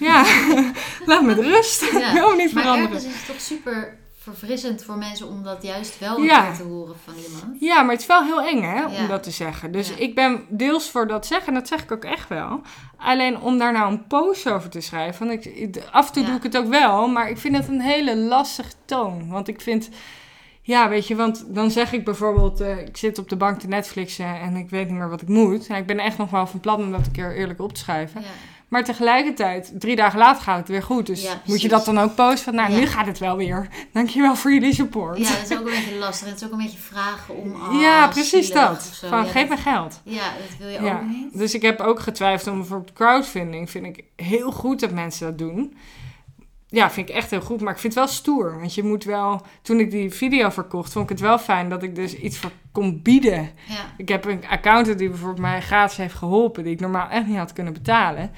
[0.01, 0.24] Ja,
[1.07, 1.90] laat me met rust.
[1.92, 2.07] Ja.
[2.09, 2.95] Ik wil niet Maar veranderen.
[2.97, 6.47] ergens is het toch super verfrissend voor mensen om dat juist wel een Ja.
[6.47, 7.61] keer te horen van iemand.
[7.61, 9.07] Ja, maar het is wel heel eng hè, om Ja.
[9.07, 9.72] dat te zeggen.
[9.72, 9.95] Dus Ja.
[9.97, 12.61] ik ben deels voor dat zeggen, en dat zeg ik ook echt wel.
[12.97, 15.26] Alleen om daar nou een post over te schrijven.
[15.26, 16.28] Want ik, af en toe Ja.
[16.28, 19.28] doe ik het ook wel, maar ik vind het een hele lastige toon.
[19.28, 19.88] Want ik vind,
[20.66, 23.66] ja, weet je, want dan zeg ik bijvoorbeeld, eh, ik zit op de bank te
[23.68, 25.66] Netflixen en ik weet niet meer wat ik moet.
[25.66, 27.80] Ja, ik ben echt nog wel van plan om dat een keer eerlijk op te
[27.80, 28.20] schrijven.
[28.20, 28.26] Ja.
[28.68, 31.06] Maar tegelijkertijd, drie dagen later gaat het weer goed.
[31.06, 32.38] Dus Ja, moet je dat dan ook posten?
[32.44, 32.78] Van, nou, Ja.
[32.78, 33.68] nu gaat het wel weer.
[33.92, 35.18] Dankjewel voor jullie support.
[35.18, 36.28] ja, dat is ook een beetje lastig.
[36.28, 37.54] Het is ook een beetje vragen om.
[37.54, 38.82] ah, Ja, precies dat.
[39.08, 40.00] Van, Ja, geef me geld.
[40.04, 41.38] Ja, dat wil je ook niet.
[41.38, 43.70] Dus ik heb ook getwijfeld om bijvoorbeeld crowdfunding.
[43.70, 45.76] Vind ik heel goed dat mensen dat doen.
[46.75, 47.61] Ja, vind ik echt heel goed.
[47.61, 48.59] Maar ik vind het wel stoer.
[48.59, 49.41] Want je moet wel...
[49.62, 52.51] Toen ik die video verkocht, vond ik het wel fijn dat ik dus iets voor
[52.72, 53.51] kon bieden.
[53.68, 56.64] Ja, Ik heb een accountant die bijvoorbeeld mij gratis heeft geholpen...
[56.64, 58.31] die ik normaal echt niet had kunnen betalen.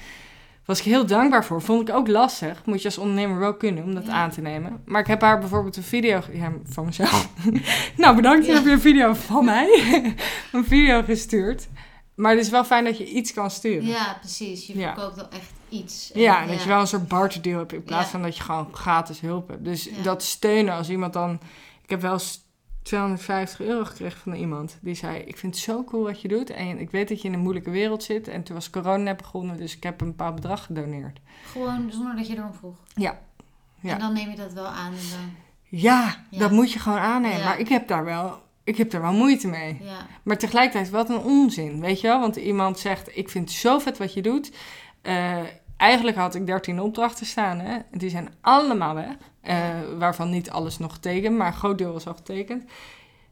[0.65, 1.61] Was ik heel dankbaar voor.
[1.61, 2.61] Vond ik ook lastig.
[2.65, 4.11] Moet je als ondernemer wel kunnen om dat Ja.
[4.11, 4.81] aan te nemen.
[4.85, 6.21] Maar ik heb haar bijvoorbeeld een video...
[6.31, 7.29] Ja, van mezelf.
[7.97, 8.45] nou, bedankt.
[8.45, 8.53] Je Ja.
[8.57, 9.67] hebt je een video van mij.
[10.51, 11.67] een video gestuurd.
[12.15, 13.87] Maar het is wel fijn dat je iets kan sturen.
[13.87, 14.67] ja, precies.
[14.67, 16.11] Je verkoopt wel echt iets.
[16.13, 18.09] Ja, En, dat je wel een soort barterdeal hebt in plaats Ja.
[18.11, 19.63] van dat je gewoon gratis hulp hebt.
[19.65, 20.01] Dus Ja.
[20.03, 21.39] dat steunen als iemand dan...
[21.83, 22.45] Ik heb wel eens
[22.83, 24.77] 250 euro gekregen van iemand.
[24.81, 26.49] Die zei, ik vind het zo cool wat je doet.
[26.49, 28.27] En ik weet dat je in een moeilijke wereld zit.
[28.27, 31.19] En toen was corona net begonnen, dus ik heb een bepaald bedrag gedoneerd.
[31.51, 32.75] Gewoon zonder dat je erom vroeg.
[32.95, 33.19] Ja.
[33.79, 33.93] Ja.
[33.93, 34.91] En dan neem je dat wel aan.
[34.91, 37.43] Dan, Ja, dat moet je gewoon aannemen.
[37.43, 38.45] Maar ik heb daar wel...
[38.63, 39.77] Ik heb daar wel moeite mee.
[39.83, 42.19] ja, Maar tegelijkertijd, wat een onzin, weet je wel?
[42.19, 44.51] Want iemand zegt, ik vind het zo vet wat je doet.
[45.07, 45.37] Eh,
[45.77, 47.77] eigenlijk had ik 13 opdrachten staan, hè.
[47.91, 49.15] Die zijn allemaal weg.
[49.41, 49.57] Eh,
[49.97, 52.63] waarvan niet alles nog getekend, maar een groot deel was al getekend.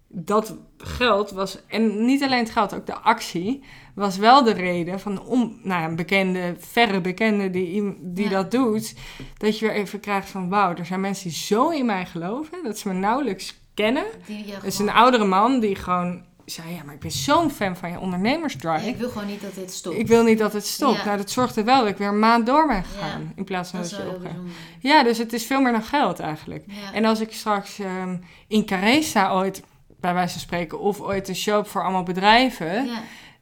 [0.08, 3.64] dat geld was, en niet alleen het geld, ook de actie,
[3.96, 8.30] was wel de reden van om, nou een bekende, verre bekende die, die Ja.
[8.30, 8.96] dat doet,
[9.38, 12.64] dat je weer even krijgt van wauw, er zijn mensen die zo in mij geloven,
[12.64, 14.06] dat ze me nauwelijks kennen.
[14.52, 17.92] Het is een oudere man die gewoon zei, ja, maar ik ben zo'n fan van
[17.92, 18.88] je ondernemersdrive.
[18.88, 19.98] Ik wil gewoon niet dat dit stopt.
[19.98, 20.98] Ik wil niet dat het stopt.
[20.98, 21.06] Ja.
[21.06, 23.22] Nou, dat zorgde wel dat ik weer een maand door ben gegaan.
[23.22, 23.32] Ja.
[23.36, 24.32] In plaats van dat dat, je opgaat.
[24.80, 26.66] Ja, dus het is veel meer dan geld eigenlijk.
[26.94, 28.18] En als ik straks ehm,
[28.48, 29.64] in Carré sta ooit,
[30.00, 32.90] bij wijze van spreken, of ooit een show voor allemaal bedrijven.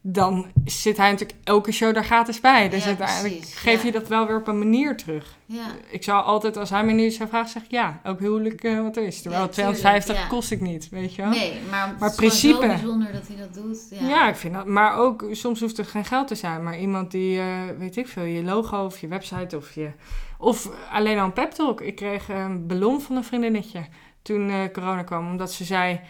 [0.06, 2.68] Dan zit hij natuurlijk elke show daar gratis bij.
[2.68, 3.86] Dus Ja, uiteindelijk precies, geef ja.
[3.86, 5.36] je dat wel weer op een manier terug.
[5.46, 5.66] ja.
[5.90, 8.80] Ik zou altijd, als hij me nu zou vragen, zeg ik ja, ook huwelijk eh,
[8.82, 9.22] wat er is.
[9.22, 10.26] Terwijl Ja, tuurlijk, 250 ja.
[10.26, 11.30] kost ik niet, weet je wel.
[11.30, 12.60] Nee, maar, het Maar principe.
[12.60, 13.78] zo bijzonder dat hij dat doet.
[13.90, 14.08] Ja.
[14.08, 14.28] Ja.
[14.28, 14.66] ik vind dat.
[14.66, 16.62] Maar ook, soms hoeft er geen geld te zijn.
[16.62, 17.46] Maar iemand die, eh,
[17.78, 19.90] weet ik veel, je logo of je website of je...
[20.38, 21.80] Of alleen al een pep talk.
[21.80, 23.86] Ik kreeg een ballon van een vriendinnetje
[24.22, 25.26] toen eh, corona kwam.
[25.30, 26.00] Omdat ze zei,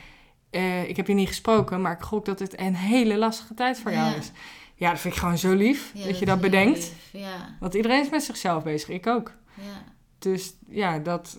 [0.55, 3.79] eh, ik heb je niet gesproken, maar ik gok dat het een hele lastige tijd
[3.79, 4.17] voor jou Ja.
[4.17, 4.31] is.
[4.75, 6.93] Ja, dat vind ik gewoon zo lief, Ja, dat je dat bedenkt.
[7.13, 9.33] Ja, Want iedereen is met zichzelf bezig, ik ook.
[9.55, 9.85] ja,
[10.19, 11.39] Dus ja, dat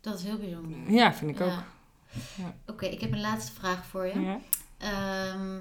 [0.00, 0.78] dat is heel bijzonder.
[0.92, 1.52] ja, vind ik ook.
[2.36, 2.54] Ja.
[2.66, 4.20] Oké, ik heb een laatste vraag voor je.
[4.20, 4.38] Ja.
[4.78, 5.56] Ehm,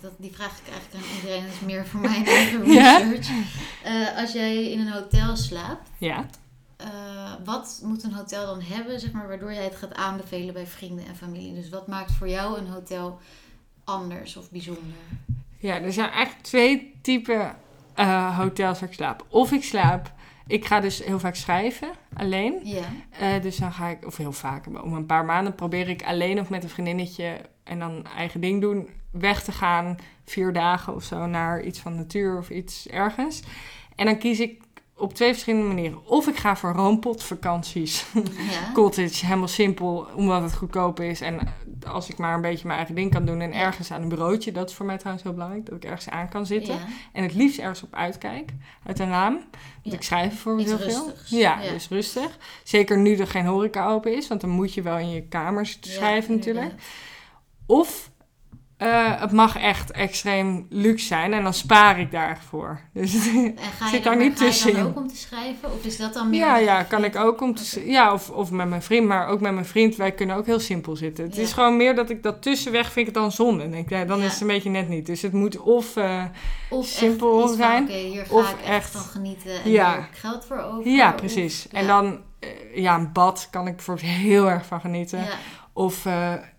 [0.00, 1.42] dat, die vraag ik eigenlijk aan iedereen.
[1.44, 3.28] Dat is meer voor mijn eigen research.
[3.84, 6.26] Eh, als jij in een hotel slaapt, ja.
[6.78, 10.66] Eh, wat moet een hotel dan hebben, zeg maar, waardoor jij het gaat aanbevelen bij
[10.66, 11.54] vrienden en familie?
[11.54, 13.18] Dus wat maakt voor jou een hotel
[13.84, 14.94] anders of bijzonder?
[15.58, 17.56] Ja, er zijn eigenlijk twee typen
[17.94, 19.26] eh, hotels waar ik slaap.
[19.28, 20.12] Of ik slaap,
[20.46, 22.60] ik ga dus heel vaak schrijven, alleen.
[22.62, 25.88] Ja, Eh, dus dan ga ik, of heel vaak, maar om een paar maanden probeer
[25.88, 30.52] ik alleen of met een vriendinnetje en dan eigen ding doen, weg te gaan, vier
[30.52, 33.42] dagen of zo, naar iets van natuur of iets ergens.
[33.96, 34.62] En dan kies ik
[34.98, 36.06] op twee verschillende manieren.
[36.06, 38.04] Of ik ga voor roompotvakanties.
[38.50, 38.72] ja.
[38.74, 41.20] Cottage, helemaal simpel, omdat het goedkoop is.
[41.20, 41.38] En
[41.86, 44.52] als ik maar een beetje mijn eigen ding kan doen en ergens aan een bureautje,
[44.52, 46.74] dat is voor mij trouwens heel belangrijk, dat ik ergens aan kan zitten.
[46.74, 46.80] Ja,
[47.12, 48.50] En het liefst ergens op uitkijk,
[48.86, 49.34] uit een raam.
[49.34, 49.46] Want
[49.82, 49.92] Ja.
[49.92, 51.12] ik schrijf voor heel veel.
[51.26, 52.38] Ja, dus rustig.
[52.64, 55.66] Zeker nu er geen horeca open is, want dan moet je wel in je kamer
[55.66, 56.72] zitten ja, schrijven natuurlijk.
[57.66, 58.10] Of
[58.78, 62.80] eh, het mag echt extreem luxe zijn en dan spaar ik daar echt voor.
[62.92, 65.72] Dus En ga je, Zit dan, daar niet ga je dan ook om te schrijven?
[65.72, 66.38] Of is dat dan meer...
[66.40, 69.40] ja, ja, kan ik ook om te, ja, of, of met mijn vriend, maar ook
[69.40, 69.96] met mijn vriend.
[69.96, 71.24] Wij kunnen ook heel simpel zitten.
[71.24, 71.42] Het Ja.
[71.42, 73.64] is gewoon meer dat ik dat tussenweg vind ik dan zonde.
[73.64, 74.24] En denk, ja, dan Ja.
[74.24, 75.06] is het een beetje net niet.
[75.06, 76.24] Dus het moet of eh,
[76.70, 79.70] Of simpel echt van, zijn, Oké, hier ga of ik echt, echt- van genieten en
[79.70, 79.96] Ja.
[79.96, 80.90] ik geld voor over.
[80.90, 81.68] Ja, precies.
[81.68, 85.24] En dan, eh, ja, een bad kan ik bijvoorbeeld heel erg van genieten.
[85.72, 86.04] Of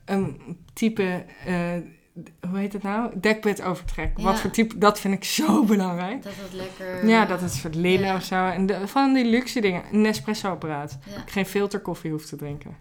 [0.06, 1.26] een type,
[2.50, 3.12] hoe heet het nou?
[3.20, 4.12] Dekbed overtrek.
[4.18, 4.24] Ja.
[4.24, 6.24] Wat voor type, dat vind ik zo belangrijk.
[6.24, 7.08] dat het lekker...
[7.08, 8.16] Ja, dat het soort linnen Ja.
[8.16, 8.46] of zo.
[8.46, 9.84] En de, van die luxe dingen.
[9.92, 10.98] Een Nespresso-apparaat.
[11.06, 11.22] Ja.
[11.22, 12.78] Ik geen filterkoffie hoef te drinken.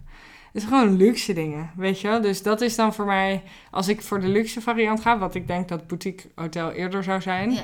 [0.53, 2.21] Het is gewoon luxe dingen, weet je wel?
[2.21, 5.47] Dus dat is dan voor mij, als ik voor de luxe variant ga, wat ik
[5.47, 7.61] denk dat boutique hotel eerder zou zijn, Ja.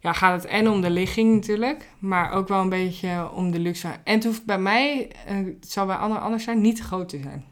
[0.00, 3.58] ja, gaat het en om de ligging natuurlijk, maar ook wel een beetje om de
[3.58, 3.88] luxe.
[4.04, 7.08] En het hoeft bij mij, eh, het zal bij anderen anders zijn, niet te groot
[7.08, 7.44] te zijn.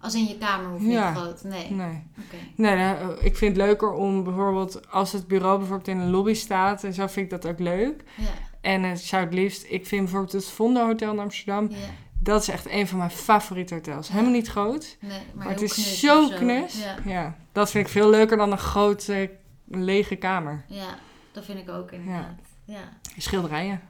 [0.00, 1.14] Als in je kamer hoeft niet Ja.
[1.14, 1.42] groot.
[1.44, 1.70] Nee.
[1.70, 2.02] Nee.
[2.18, 2.36] Oké.
[2.54, 6.34] Nee, eh, ik vind het leuker om bijvoorbeeld, als het bureau bijvoorbeeld in een lobby
[6.34, 8.02] staat en zo, vind ik dat ook leuk.
[8.16, 8.24] Ja.
[8.60, 11.76] En het zou het liefst, ik vind bijvoorbeeld het Vondo Hotel in Amsterdam, Ja.
[12.18, 14.08] dat is echt een van mijn favoriete hotels.
[14.08, 16.82] Helemaal niet groot, Nee, maar, maar, het is zo knus.
[16.82, 16.96] Ja.
[17.04, 17.36] Ja.
[17.52, 19.30] dat vind ik veel leuker dan een grote
[19.68, 20.64] lege kamer.
[20.68, 20.94] ja,
[21.32, 22.38] dat vind ik ook inderdaad.
[22.64, 22.88] Ja.
[23.16, 23.80] Schilderijen.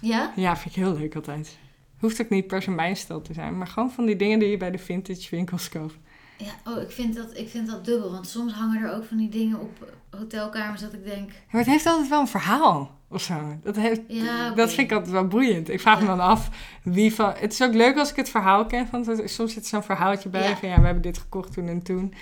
[0.00, 0.32] Ja?
[0.36, 1.58] Ja, vind ik heel leuk altijd.
[1.98, 4.48] Hoeft ook niet per se mijn stijl te zijn, maar gewoon van die dingen die
[4.50, 5.94] je bij de vintage winkels koopt.
[6.38, 8.12] Ja, oh, ik vind, dat, ik vind dat dubbel.
[8.12, 11.28] Want soms hangen er ook van die dingen op hotelkamers dat ik denk...
[11.28, 13.56] Maar het heeft altijd wel een verhaal of zo.
[13.62, 15.68] Dat, heeft, Ja, dat vind ik altijd wel boeiend.
[15.68, 16.48] Ik vraag me dan af
[16.82, 17.32] wie van.
[17.38, 18.88] Het is ook leuk als ik het verhaal ken.
[18.90, 21.82] Want er- soms zit zo'n verhaaltje bij van ja, we hebben dit gekocht toen en
[21.82, 22.14] toen.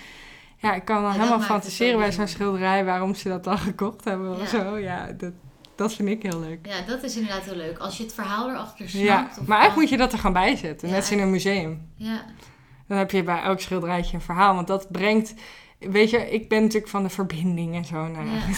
[0.57, 4.39] Ja, ik kan dan helemaal fantaseren bij zo'n schilderij waarom ze dat dan gekocht hebben
[4.41, 4.77] of zo.
[4.77, 5.33] Ja, dat,
[5.75, 6.65] dat vind ik heel leuk.
[6.67, 7.77] Ja, dat is inderdaad heel leuk.
[7.77, 9.05] Als je het verhaal erachter snapt.
[9.05, 10.87] Ja, of maar eigenlijk moet je dat er gewoon bij zetten.
[10.87, 11.89] Ja, Net als in een museum.
[11.95, 12.25] Ja,
[12.87, 14.55] Dan heb je bij elk schilderijtje een verhaal.
[14.55, 15.33] Want dat brengt.
[15.79, 18.07] Weet je, ik ben natuurlijk van de verbinding en zo.
[18.07, 18.41] Nou, ja.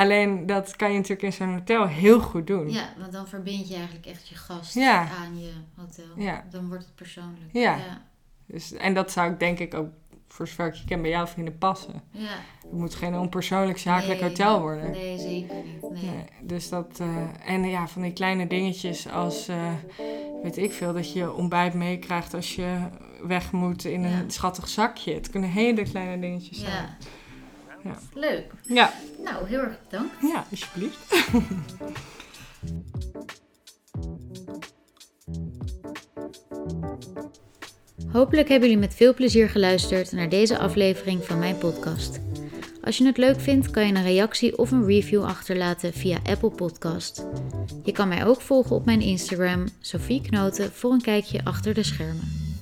[0.00, 2.70] Alleen dat kan je natuurlijk in zo'n hotel heel goed doen.
[2.72, 5.00] ja, want dan verbind je eigenlijk echt je gast Ja.
[5.20, 6.04] aan je hotel.
[6.16, 6.44] Ja.
[6.50, 7.52] Dan wordt het persoonlijk.
[7.52, 7.76] Ja.
[7.76, 8.02] Ja.
[8.46, 9.88] Dus, en dat zou ik denk ik ook,
[10.34, 12.02] voor zover ik je ken, bij jouw vrienden passen.
[12.10, 12.28] ja.
[12.62, 14.90] Het moet geen onpersoonlijk zakelijk Nee, hotel worden.
[14.90, 15.90] Nee, zeker niet.
[15.90, 16.10] Nee.
[16.10, 19.72] Nee, dus dat, eh, en ja, van die kleine dingetjes als, eh,
[20.42, 22.78] weet ik veel, dat je ontbijt meekrijgt als je
[23.22, 25.14] weg moet in een schattig zakje.
[25.14, 26.72] Het kunnen hele kleine dingetjes zijn.
[26.72, 26.96] Ja.
[27.90, 27.98] Ja.
[28.14, 28.52] Leuk.
[28.62, 28.92] Ja,
[29.24, 30.14] Nou, heel erg bedankt.
[30.20, 31.14] ja, alsjeblieft.
[38.12, 42.20] Hopelijk hebben jullie met veel plezier geluisterd naar deze aflevering van mijn podcast.
[42.82, 46.50] Als je het leuk vindt, kan je een reactie of een review achterlaten via Apple
[46.50, 47.26] Podcast.
[47.82, 51.82] Je kan mij ook volgen op mijn Instagram, Sophie Knoten, voor een kijkje achter de
[51.82, 52.53] schermen.